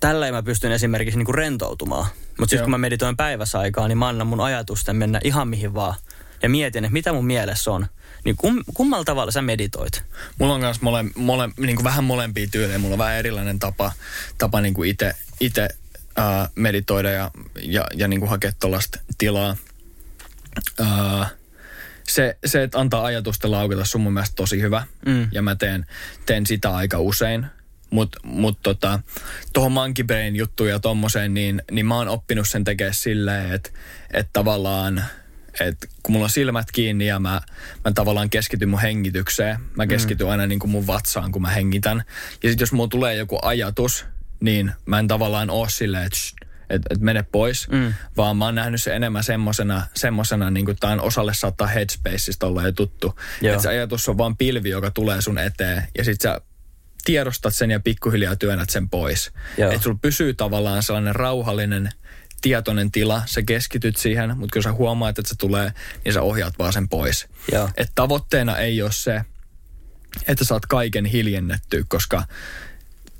[0.00, 2.06] tällä mä pystyn esimerkiksi niinku rentoutumaan.
[2.38, 5.74] Mutta sitten kun mä meditoin päivässä aikaa, niin mä annan mun ajatusten mennä ihan mihin
[5.74, 5.94] vaan.
[6.42, 7.86] ja mietin, että mitä mun mielessä on,
[8.24, 10.02] niin kum, kummalla tavalla sä meditoit?
[10.38, 12.78] Mulla on myös mole, mole, niin kuin vähän molempia tyylejä.
[12.78, 13.92] Mulla on vähän erilainen tapa,
[14.38, 15.68] tapa niin kuin itse, itse
[16.16, 17.30] ää, meditoida ja,
[17.62, 19.56] ja, ja niin kuin hakea tuollaista tilaa.
[20.80, 21.28] Ää,
[22.10, 24.86] se, se, että antaa ajatusten laukata, se on mun mielestä tosi hyvä.
[25.06, 25.28] Mm.
[25.32, 25.86] Ja mä teen,
[26.26, 27.46] teen sitä aika usein.
[27.90, 29.00] Mutta mut tota,
[29.52, 33.70] tuohon Monkey Brain juttuun ja tommoseen, niin, niin mä oon oppinut sen tekemään silleen, että
[34.12, 35.04] et tavallaan,
[35.60, 37.40] että kun mulla on silmät kiinni ja mä,
[37.84, 42.04] mä tavallaan keskityn mun hengitykseen, mä keskityn aina niin kuin mun vatsaan, kun mä hengitän.
[42.42, 44.04] Ja sitten jos mulla tulee joku ajatus,
[44.40, 46.39] niin mä en tavallaan oo silleen, että
[46.70, 47.94] että et mene pois, mm.
[48.16, 52.62] vaan mä oon nähnyt se enemmän semmosena, semmosena niin kuin tämän osalle saattaa Headspaceista olla
[52.62, 53.18] jo tuttu.
[53.42, 56.40] Että se ajatus on vaan pilvi, joka tulee sun eteen ja sit sä
[57.04, 59.32] tiedostat sen ja pikkuhiljaa työnnät sen pois.
[59.70, 61.90] Että sulla pysyy tavallaan sellainen rauhallinen,
[62.40, 65.72] tietoinen tila, sä keskityt siihen, mutta kun sä huomaat, että se tulee,
[66.04, 67.28] niin sä ohjaat vaan sen pois.
[67.76, 69.20] Että tavoitteena ei ole se,
[70.28, 72.24] että saat kaiken hiljennettyä, koska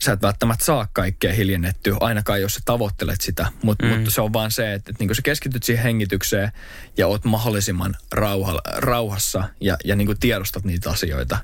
[0.05, 3.47] sä et välttämättä saa kaikkea hiljennettyä, ainakaan jos sä tavoittelet sitä.
[3.63, 3.93] Mutta mm.
[3.93, 6.53] mut se on vaan se, että, että niin sä keskityt siihen hengitykseen
[6.97, 11.39] ja oot mahdollisimman rauha, rauhassa ja, ja niin tiedostat niitä asioita.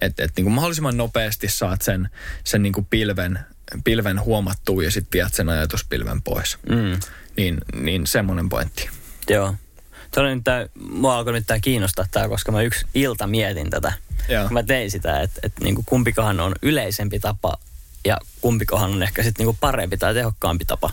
[0.00, 2.08] Että et, niin mahdollisimman nopeasti saat sen,
[2.44, 3.38] sen niin pilven,
[3.84, 6.58] pilven huomattua ja sitten viet sen ajatuspilven pois.
[6.68, 7.00] Mm.
[7.36, 8.90] Niin, niin semmoinen pointti.
[9.28, 9.54] Joo.
[10.10, 13.92] Tämä nyt tää, mua alkoi nyt tää kiinnostaa tämä, koska mä yksi ilta mietin tätä.
[14.28, 14.48] Joo.
[14.48, 17.58] Mä tein sitä, että, että niin kumpikahan on yleisempi tapa
[18.04, 20.90] ja kumpikohan on ehkä sitten niinku parempi tai tehokkaampi tapa.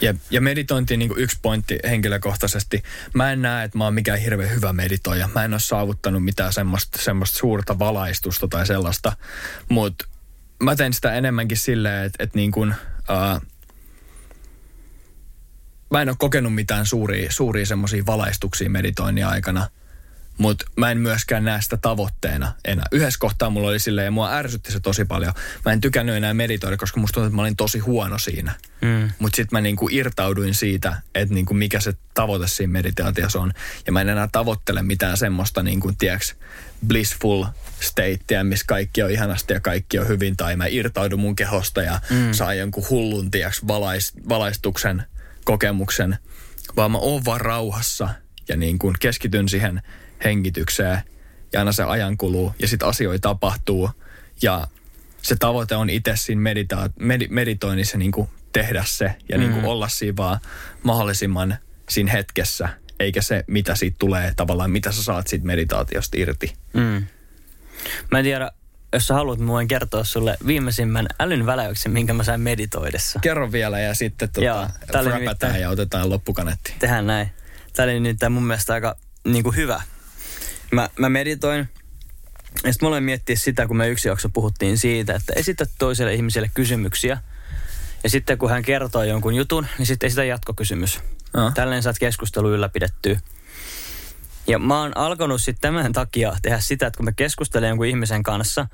[0.00, 2.82] Ja, ja meditointi niin yksi pointti henkilökohtaisesti.
[3.14, 5.28] Mä en näe, että mä oon mikään hirveän hyvä meditoija.
[5.34, 9.12] Mä en ole saavuttanut mitään semmoista, semmoista suurta valaistusta tai sellaista.
[9.68, 10.04] Mutta
[10.62, 13.42] mä teen sitä enemmänkin silleen, että, että niin kuin, uh,
[15.90, 19.68] mä en ole kokenut mitään suuria, suuria semmoisia valaistuksia meditoinnin aikana–
[20.38, 22.86] mutta mä en myöskään näe sitä tavoitteena enää.
[22.92, 25.32] Yhdessä kohtaa mulla oli silleen, ja mua ärsytti se tosi paljon.
[25.64, 28.52] Mä en tykännyt enää meditoida, koska musta tuntui, että mä olin tosi huono siinä.
[28.80, 29.10] Mm.
[29.18, 33.52] Mutta sitten mä niinku irtauduin siitä, että niinku mikä se tavoite siinä meditaatiossa on.
[33.86, 36.34] Ja mä en enää tavoittele mitään semmoista, niinku, tiedäks,
[36.86, 37.44] blissful
[37.80, 40.36] statea, missä kaikki on ihanasti ja kaikki on hyvin.
[40.36, 42.32] Tai mä irtaudun mun kehosta ja mm.
[42.32, 45.02] saan jonkun hullun, tiedäks, valais, valaistuksen
[45.44, 46.18] kokemuksen.
[46.76, 48.08] Vaan mä oon vaan rauhassa
[48.48, 49.82] ja niin kuin keskityn siihen–
[50.24, 51.00] hengitykseen
[51.52, 53.90] ja aina se ajan kuluu ja sitten asioita tapahtuu
[54.42, 54.66] ja
[55.22, 59.40] se tavoite on itse siinä medita- med- meditoinnissa niin kuin tehdä se ja mm-hmm.
[59.40, 59.68] niin kuin mm.
[59.68, 60.40] olla siinä vaan
[60.82, 61.56] mahdollisimman
[61.88, 62.68] siinä hetkessä,
[63.00, 66.54] eikä se mitä siitä tulee tavallaan, mitä sä saat siitä meditaatiosta irti.
[66.72, 67.06] Mm.
[68.10, 68.50] Mä en tiedä,
[68.92, 73.18] jos sä haluat, mä voin kertoa sulle viimeisimmän älyn väläyksen, minkä mä sain meditoidessa.
[73.22, 74.70] Kerro vielä ja sitten tota,
[75.04, 76.74] räpätään ja otetaan loppukanetti.
[76.78, 77.30] Tehdään näin.
[77.72, 79.82] Tämä oli nyt mun mielestä aika niin kuin hyvä
[80.70, 81.68] Mä, mä meditoin.
[82.64, 86.14] Ja sitten mä aloin miettiä sitä, kun me yksi jakso puhuttiin siitä, että esitä toiselle
[86.14, 87.18] ihmiselle kysymyksiä.
[88.04, 91.00] Ja sitten kun hän kertoo jonkun jutun, niin sitten esitä jatkokysymys.
[91.36, 91.54] Uh.
[91.54, 93.20] Tälleen saat keskustelu ylläpidettyä.
[94.46, 98.22] Ja mä oon alkanut sitten tämän takia tehdä sitä, että kun mä keskustelen jonkun ihmisen
[98.22, 98.66] kanssa,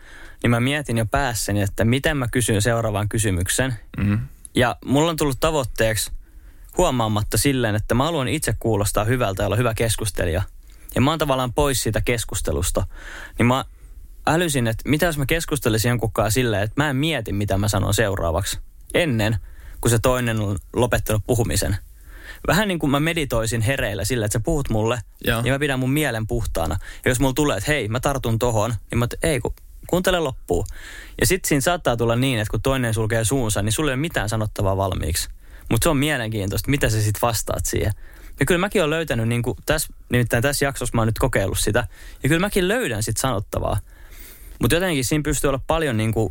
[0.43, 3.75] niin mä mietin jo päässäni, että miten mä kysyn seuraavan kysymyksen.
[3.97, 4.19] Mm.
[4.55, 6.13] Ja mulla on tullut tavoitteeksi
[6.77, 10.43] huomaamatta silleen, että mä haluan itse kuulostaa hyvältä ja olla hyvä keskustelija–
[10.95, 12.87] ja mä oon tavallaan pois siitä keskustelusta,
[13.39, 13.65] niin mä
[14.27, 17.69] älysin, että mitä jos mä keskustelisin jonkun kanssa silleen, että mä en mieti, mitä mä
[17.69, 18.59] sanon seuraavaksi.
[18.95, 19.37] Ennen,
[19.81, 21.77] kun se toinen on lopettanut puhumisen.
[22.47, 25.43] Vähän niin kuin mä meditoisin hereillä sillä, että sä puhut mulle Joo.
[25.45, 26.77] ja mä pidän mun mielen puhtaana.
[27.05, 29.55] Ja jos mulla tulee, että hei, mä tartun tohon, niin mä ei kun
[29.87, 30.67] kuuntele loppuun.
[31.21, 34.01] Ja sitten siinä saattaa tulla niin, että kun toinen sulkee suunsa, niin sulla ei ole
[34.01, 35.29] mitään sanottavaa valmiiksi.
[35.71, 37.93] Mutta se on mielenkiintoista, mitä sä sitten vastaat siihen.
[38.41, 41.59] Ja kyllä mäkin olen löytänyt, niin kuin tässä, nimittäin tässä jaksossa mä oon nyt kokeillut
[41.59, 41.87] sitä,
[42.23, 43.79] ja kyllä mäkin löydän sit sanottavaa.
[44.61, 46.31] Mutta jotenkin siinä pystyy olla paljon niin kuin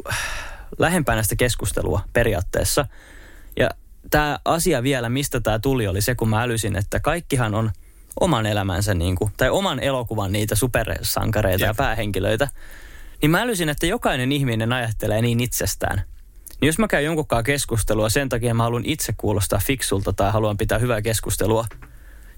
[0.80, 2.86] lähempänä sitä keskustelua periaatteessa.
[3.60, 3.70] Ja
[4.12, 7.72] tämä asia vielä, mistä tämä tuli, oli se, kun mä älysin, että kaikkihan on
[8.20, 11.68] oman elämänsä, niin kuin, tai oman elokuvan niitä supersankareita Jep.
[11.68, 12.47] ja päähenkilöitä.
[13.22, 16.02] Niin mä älysin, että jokainen ihminen ajattelee niin itsestään.
[16.62, 20.58] Niin jos mä käyn jonkun keskustelua sen takia, mä haluan itse kuulostaa fiksulta tai haluan
[20.58, 21.66] pitää hyvää keskustelua–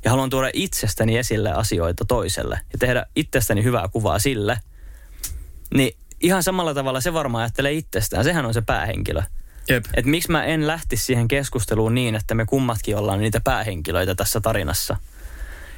[0.04, 4.60] ja haluan tuoda itsestäni esille asioita toiselle ja tehdä itsestäni hyvää kuvaa sille,
[5.74, 8.24] niin ihan samalla tavalla se varmaan ajattelee itsestään.
[8.24, 9.22] Sehän on se päähenkilö.
[9.70, 9.86] Jep.
[9.93, 14.41] Et miksi mä en lähtisi siihen keskusteluun niin, että me kummatkin ollaan niitä päähenkilöitä tässä
[14.41, 14.97] tarinassa.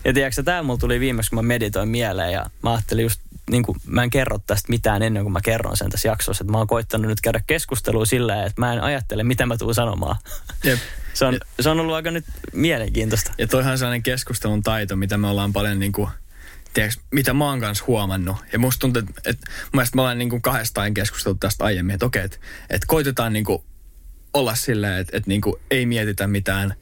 [0.06, 3.64] Ja tiedätkö, tämä mulla tuli viimeksi, kun mä meditoin mieleen ja mä ajattelin just, niin
[3.64, 6.44] kuin, mä en kerro tästä mitään ennen kuin mä kerron sen tässä jaksossa.
[6.44, 9.76] Että mä oon koittanut nyt käydä keskustelua sillä että mä en ajattele, mitä mä tuun
[9.76, 10.16] sanomaan.
[10.64, 10.80] Jep.
[11.16, 13.32] Se on, se on ollut aika nyt mielenkiintoista.
[13.38, 16.10] Ja toihan on sellainen keskustelun taito, mitä me ollaan paljon niin kuin,
[16.74, 18.38] tiedätkö, mitä mä oon kanssa huomannut.
[18.54, 21.94] Ja musta tuntuu, että, että mun mielestä me ollaan niin kuin kahdestaan keskustellut tästä aiemmin,
[21.94, 22.38] että okei, että,
[22.70, 23.64] että koitetaan niin kuin
[24.34, 26.74] olla silleen, että, että niin kuin ei mietitä mitään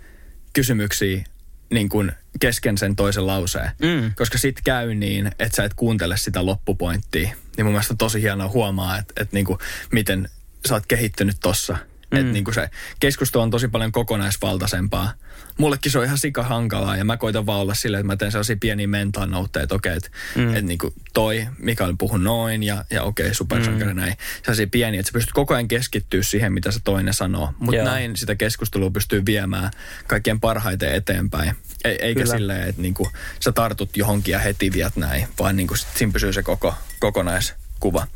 [0.53, 1.23] kysymyksiä
[1.69, 3.71] niin kuin kesken sen toisen lauseen.
[3.81, 4.13] Mm.
[4.15, 7.29] Koska sit käy niin, että sä et kuuntele sitä loppupointtia.
[7.57, 9.59] Niin mun mielestä on tosi hienoa huomaa, että, että niin kuin,
[9.91, 10.29] miten
[10.67, 11.77] sä oot kehittynyt tossa.
[12.13, 12.19] Mm.
[12.19, 15.13] Että niin kuin se keskustelu on tosi paljon kokonaisvaltaisempaa.
[15.57, 18.31] Mullekin se on ihan sika hankalaa ja mä koitan vaan olla silleen, että mä teen
[18.31, 20.49] sellaisia pieniä mental noteja, että okei, että, mm.
[20.49, 23.99] että niin kuin toi, Mikael puhu noin ja, ja okei, okay, supersankari mm.
[23.99, 24.13] näin.
[24.41, 27.53] Sellaisia pieniä, että sä pystyt koko ajan keskittyä siihen, mitä se toinen sanoo.
[27.59, 29.71] Mutta näin sitä keskustelua pystyy viemään
[30.07, 31.55] kaikkien parhaiten eteenpäin.
[31.83, 32.35] E- eikä Kyllä.
[32.35, 33.09] silleen, että niin kuin
[33.39, 38.07] sä tartut johonkin ja heti viet näin, vaan niin kuin siinä pysyy se koko, kokonaiskuva.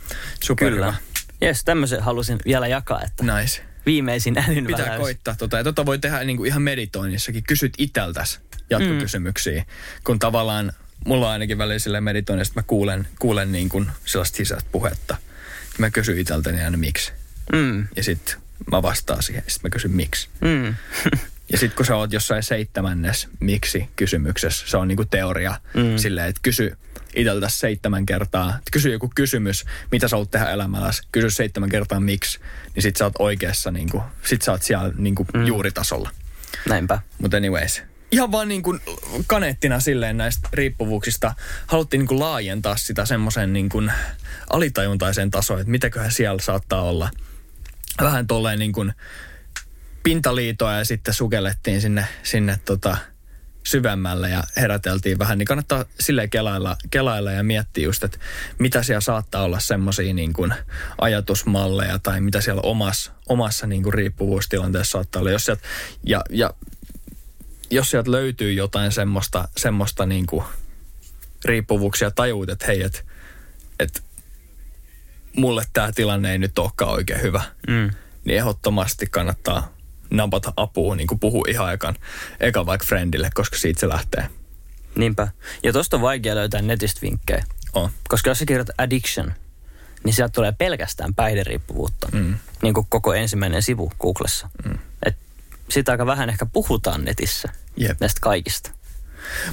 [0.44, 0.94] Super Kyllä.
[1.42, 5.02] Jes, tämmöisen halusin vielä jakaa, että nice viimeisin älyn Pitää väläys.
[5.02, 5.58] koittaa tota.
[5.58, 7.44] Ja tota voi tehdä niinku ihan meditoinnissakin.
[7.44, 9.62] Kysyt iteltäs jatkokysymyksiä.
[9.62, 10.04] Mm.
[10.04, 10.72] Kun tavallaan
[11.06, 15.18] mulla on ainakin välillä sille meditoinnista, että mä kuulen, kuulen niin kuin sellaista sisäistä puhetta.
[15.64, 17.12] Ja mä kysyn iteltäni aina miksi.
[17.54, 17.88] Mm.
[17.96, 18.36] Ja sitten
[18.72, 19.44] mä vastaan siihen.
[19.48, 20.30] Sitten mä kysyn miksi.
[20.42, 20.76] Mm.
[21.52, 25.98] ja sitten kun sä oot jossain seitsemännes miksi kysymyksessä, se on niinku teoria mm.
[25.98, 26.78] silleen, että kysy
[27.18, 28.60] iteltä seitsemän kertaa.
[28.72, 31.02] Kysy joku kysymys, mitä sä haluat tehdä elämälläsi.
[31.12, 32.40] Kysy seitsemän kertaa miksi,
[32.76, 35.46] niin sit sä oot oikeassa, niinku, sit sä oot siellä niinku mm.
[35.46, 36.10] juuritasolla.
[36.70, 37.00] Näinpä.
[37.22, 37.84] Mutta anyways.
[38.12, 38.80] Ihan vaan niin kuin
[39.28, 41.34] kaneettina silleen näistä riippuvuuksista
[41.68, 43.92] haluttiin niin kuin laajentaa sitä semmoisen niin kuin
[44.50, 47.10] alitajuntaiseen tasoon, että mitäköhän siellä saattaa olla.
[48.02, 48.94] Vähän tolleen niin kuin
[50.04, 52.98] pintaliitoa ja sitten sukellettiin sinne, sinne tota,
[53.68, 58.18] syvemmälle ja heräteltiin vähän, niin kannattaa silleen kelailla, kelailla ja miettiä just, että
[58.60, 60.54] mitä siellä saattaa olla semmoisia niin kuin
[61.02, 65.32] ajatusmalleja tai mitä siellä omassa, omassa niin kuin riippuvuustilanteessa saattaa olla.
[65.32, 65.68] Jos sieltä,
[66.04, 66.54] ja, ja
[67.72, 70.44] jos sieltä löytyy jotain semmoista, semmoista niin kuin
[71.46, 73.00] riippuvuuksia, tajuut, että hei, että
[73.80, 74.04] et,
[75.36, 77.90] mulle tämä tilanne ei nyt olekaan oikein hyvä, mm.
[78.26, 79.77] niin ehdottomasti kannattaa
[80.10, 81.96] napata apua, niin kuin puhu ihan ekan,
[82.40, 84.30] eka vaikka friendille, koska siitä se lähtee.
[84.96, 85.28] Niinpä.
[85.64, 87.46] Ja tosta on vaikea löytää netistä vinkkejä.
[87.74, 87.90] On.
[88.10, 89.34] Koska jos sä kirjoitat addiction,
[90.04, 92.08] niin sieltä tulee pelkästään päihderiippuvuutta.
[92.14, 92.36] Mm.
[92.62, 94.50] Niin kuin koko ensimmäinen sivu Googlessa.
[94.66, 94.78] Mm.
[95.06, 95.16] Et
[95.70, 98.00] sitä aika vähän ehkä puhutaan netissä Jep.
[98.00, 98.72] näistä kaikista.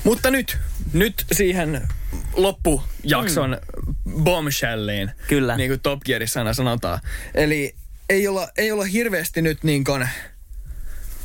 [0.05, 0.59] Mutta nyt,
[0.92, 1.88] nyt siihen
[2.36, 3.59] loppujakson
[4.05, 4.24] mm.
[4.24, 5.11] bombshelliin.
[5.28, 5.57] Kyllä.
[5.57, 7.00] Niin kuin Top Gearissa aina sanotaan.
[7.34, 7.74] Eli
[8.09, 10.09] ei olla, ei olla hirveästi nyt niin kuin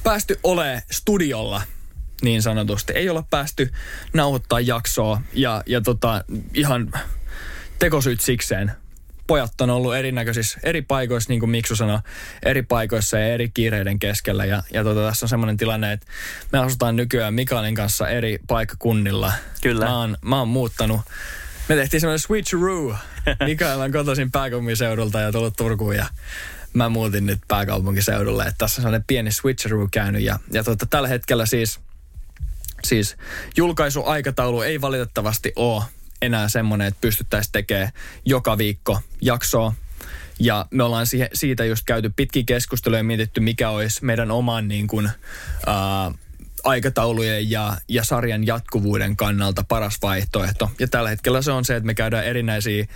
[0.03, 1.61] päästy ole studiolla
[2.21, 2.93] niin sanotusti.
[2.93, 3.73] Ei olla päästy
[4.13, 6.23] nauhoittaa jaksoa ja, ja tota,
[6.53, 6.91] ihan
[7.79, 8.71] tekosyyt sikseen.
[9.27, 11.99] Pojat on ollut erinäköisissä eri paikoissa, niin kuin Miksu sanoi,
[12.43, 14.45] eri paikoissa ja eri kiireiden keskellä.
[14.45, 16.07] Ja, ja tota, tässä on semmoinen tilanne, että
[16.51, 19.33] me asutaan nykyään Mikaelin kanssa eri paikkakunnilla.
[19.61, 19.85] Kyllä.
[19.85, 21.01] Mä oon, mä oon muuttanut.
[21.69, 22.95] Me tehtiin semmoinen switcheroo.
[23.45, 26.05] Mikael on kotoisin pääkaupunkiseudulta ja tullut Turkuun ja
[26.73, 28.43] mä muutin nyt pääkaupunkiseudulle.
[28.43, 31.79] Että tässä on sellainen pieni switcheroo käynyt ja, ja tota, tällä hetkellä siis,
[32.83, 33.17] siis
[33.57, 35.83] julkaisuaikataulu ei valitettavasti ole
[36.21, 37.91] enää semmoinen, että pystyttäisiin tekemään
[38.25, 39.73] joka viikko jaksoa.
[40.39, 44.87] Ja me ollaan siitä just käyty pitkin keskusteluja ja mietitty, mikä olisi meidän oman niin
[44.87, 45.09] kuin,
[45.65, 46.11] ää,
[46.63, 50.71] aikataulujen ja, ja sarjan jatkuvuuden kannalta paras vaihtoehto.
[50.79, 52.87] Ja tällä hetkellä se on se, että me käydään erinäisiä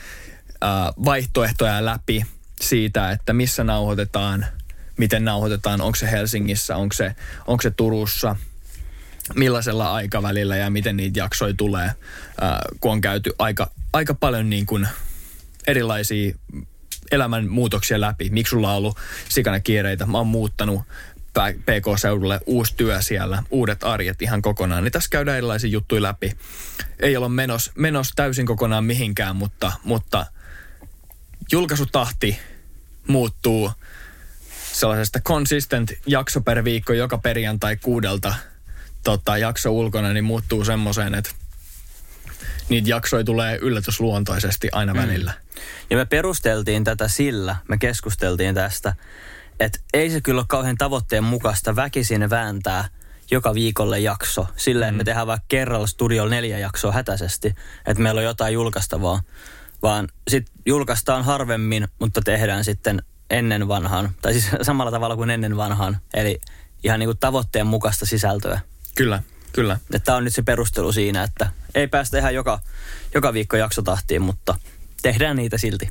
[0.61, 2.25] ää, vaihtoehtoja läpi
[2.63, 4.45] siitä, että missä nauhoitetaan,
[4.97, 7.15] miten nauhoitetaan, onko se Helsingissä, onko se,
[7.47, 8.35] onko se Turussa,
[9.35, 11.91] millaisella aikavälillä ja miten niitä jaksoja tulee,
[12.41, 14.87] ää, kun on käyty aika, aika paljon niin kuin
[15.67, 16.35] erilaisia
[17.11, 18.29] elämän muutoksia läpi.
[18.29, 18.97] Miksi sulla on ollut
[19.29, 20.05] sikana kiireitä?
[20.05, 20.81] Mä oon muuttanut
[21.39, 24.83] PK-seudulle uusi työ siellä, uudet arjet ihan kokonaan.
[24.83, 26.37] Niin tässä käydään erilaisia juttuja läpi.
[26.99, 30.25] Ei ole menos, menos täysin kokonaan mihinkään, mutta, mutta
[31.51, 32.39] julkaisutahti
[33.07, 33.71] muuttuu
[34.73, 38.33] sellaisesta consistent jakso per viikko joka perjantai kuudelta
[39.03, 41.29] tota, jakso ulkona, niin muuttuu semmoiseen, että
[42.69, 44.99] niitä jaksoja tulee yllätysluontoisesti aina mm.
[44.99, 45.33] välillä.
[45.89, 48.95] Ja me perusteltiin tätä sillä, me keskusteltiin tästä,
[49.59, 52.89] että ei se kyllä ole kauhean tavoitteen mukaista väkisin vääntää
[53.31, 54.47] joka viikolle jakso.
[54.55, 54.97] Silleen mm.
[54.97, 59.21] me tehdään vaikka kerralla studiolla neljä jaksoa hätäisesti, että meillä on jotain julkaistavaa.
[59.83, 65.57] Vaan sitten julkaistaan harvemmin, mutta tehdään sitten ennen vanhaan, tai siis samalla tavalla kuin ennen
[65.57, 65.97] vanhaan.
[66.13, 66.41] Eli
[66.83, 68.59] ihan niin kuin tavoitteen mukaista sisältöä.
[68.95, 69.23] Kyllä,
[69.53, 69.79] kyllä.
[70.03, 72.59] Tämä on nyt se perustelu siinä, että ei päästä ihan joka,
[73.13, 74.55] joka viikko jaksotahtiin, mutta
[75.01, 75.89] tehdään niitä silti.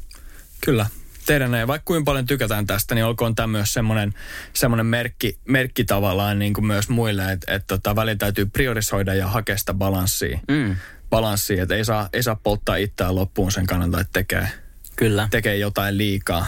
[0.64, 0.86] Kyllä.
[1.26, 1.68] tehdä näin.
[1.68, 4.14] Vaikka kuinka paljon tykätään tästä, niin olkoon tämä myös semmoinen,
[4.53, 9.28] semmoinen merkki, merkki tavallaan niin kuin myös muille, että, että tota, välillä täytyy priorisoida ja
[9.28, 10.38] hakea sitä balanssia.
[10.49, 10.76] Mm,
[11.13, 14.49] balanssia että ei saa, ei saa polttaa itseään loppuun sen kannalta, että tekee,
[14.97, 15.29] kyllä.
[15.31, 16.47] tekee jotain liikaa.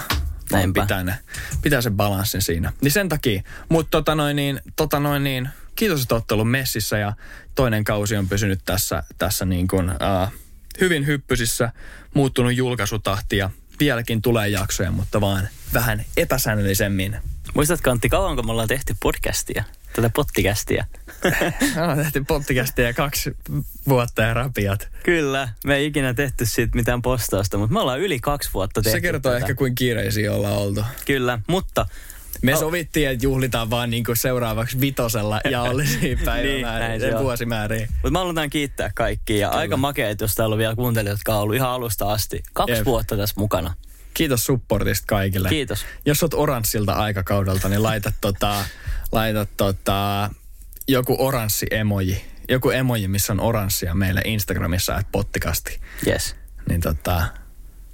[0.52, 1.18] Vaan pitää, ne,
[1.62, 2.72] pitää sen balanssin siinä.
[2.80, 3.42] Niin sen takia.
[3.68, 7.12] Mutta tota noin niin, tota noin niin, kiitos, että olette ollut messissä ja
[7.54, 10.32] toinen kausi on pysynyt tässä, tässä niin kuin, uh,
[10.80, 11.72] hyvin hyppysissä,
[12.14, 13.50] muuttunut julkaisutahti ja
[13.80, 17.16] vieläkin tulee jaksoja, mutta vaan vähän epäsäännöllisemmin.
[17.54, 19.64] Muistatko Antti, kauanko me ollaan tehty podcastia?
[19.96, 20.86] Tätä pottikästiä.
[21.90, 23.36] On tehty podcastia kaksi
[23.88, 24.88] vuotta ja rapiat.
[25.04, 28.96] Kyllä, me ei ikinä tehty siitä mitään postausta, mutta me ollaan yli kaksi vuotta tehty
[28.96, 29.44] Se kertoo tätä.
[29.44, 30.84] ehkä, kuin kiireisiä ollaan oltu.
[31.06, 31.86] Kyllä, mutta
[32.42, 32.60] Me Oh.
[32.60, 37.22] sovittiin, että juhlitaan vaan niinku seuraavaksi vitosella ja olisi se niin, on.
[37.22, 37.88] vuosimääriä.
[37.92, 41.40] Mutta mä haluan kiittää kaikkia ja aika makeet, jos täällä on vielä kuuntelijat, jotka on
[41.42, 42.42] ollut ihan alusta asti.
[42.52, 42.84] Kaksi Jep.
[42.84, 43.74] vuotta tässä mukana.
[44.14, 45.48] Kiitos supportista kaikille.
[45.48, 45.84] Kiitos.
[46.06, 48.64] Jos oot oranssilta aikakaudelta, niin laita, tota,
[49.14, 50.30] laita tota,
[50.88, 52.24] joku oranssi emoji.
[52.48, 55.80] Joku emoji, missä on oranssia meille Instagramissa, että pottikasti.
[56.06, 56.36] Yes.
[56.68, 57.22] Niin tota,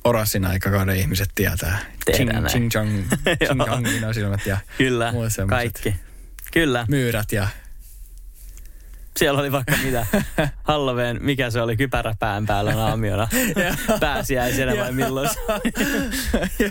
[0.05, 1.79] oranssin aikakauden ihmiset tietää.
[2.05, 2.47] Tehdään näin.
[2.47, 2.91] ching chong,
[3.47, 5.13] ching chong, silmät ja Kyllä,
[5.49, 5.95] kaikki.
[6.53, 7.49] Kyllä, myyrät ja
[9.17, 10.07] siellä oli vaikka mitä.
[10.63, 13.29] Halloween, mikä se oli, kypärä pään päällä naamiona.
[14.01, 15.29] Pääsiäisenä vai milloin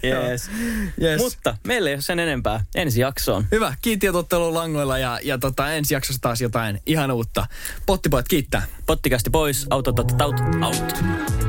[0.04, 0.50] yes.
[1.02, 1.22] Yes.
[1.22, 2.66] Mutta meillä ei ole sen enempää.
[2.76, 3.46] Ensi jaksoon.
[3.52, 3.74] Hyvä,
[4.14, 7.46] olette ollut langoilla ja, ja tota, ensi jaksossa taas jotain ihan uutta.
[7.86, 8.64] Pottipojat kiittää.
[8.86, 11.49] Pottikästi pois, autot, taut, out, out.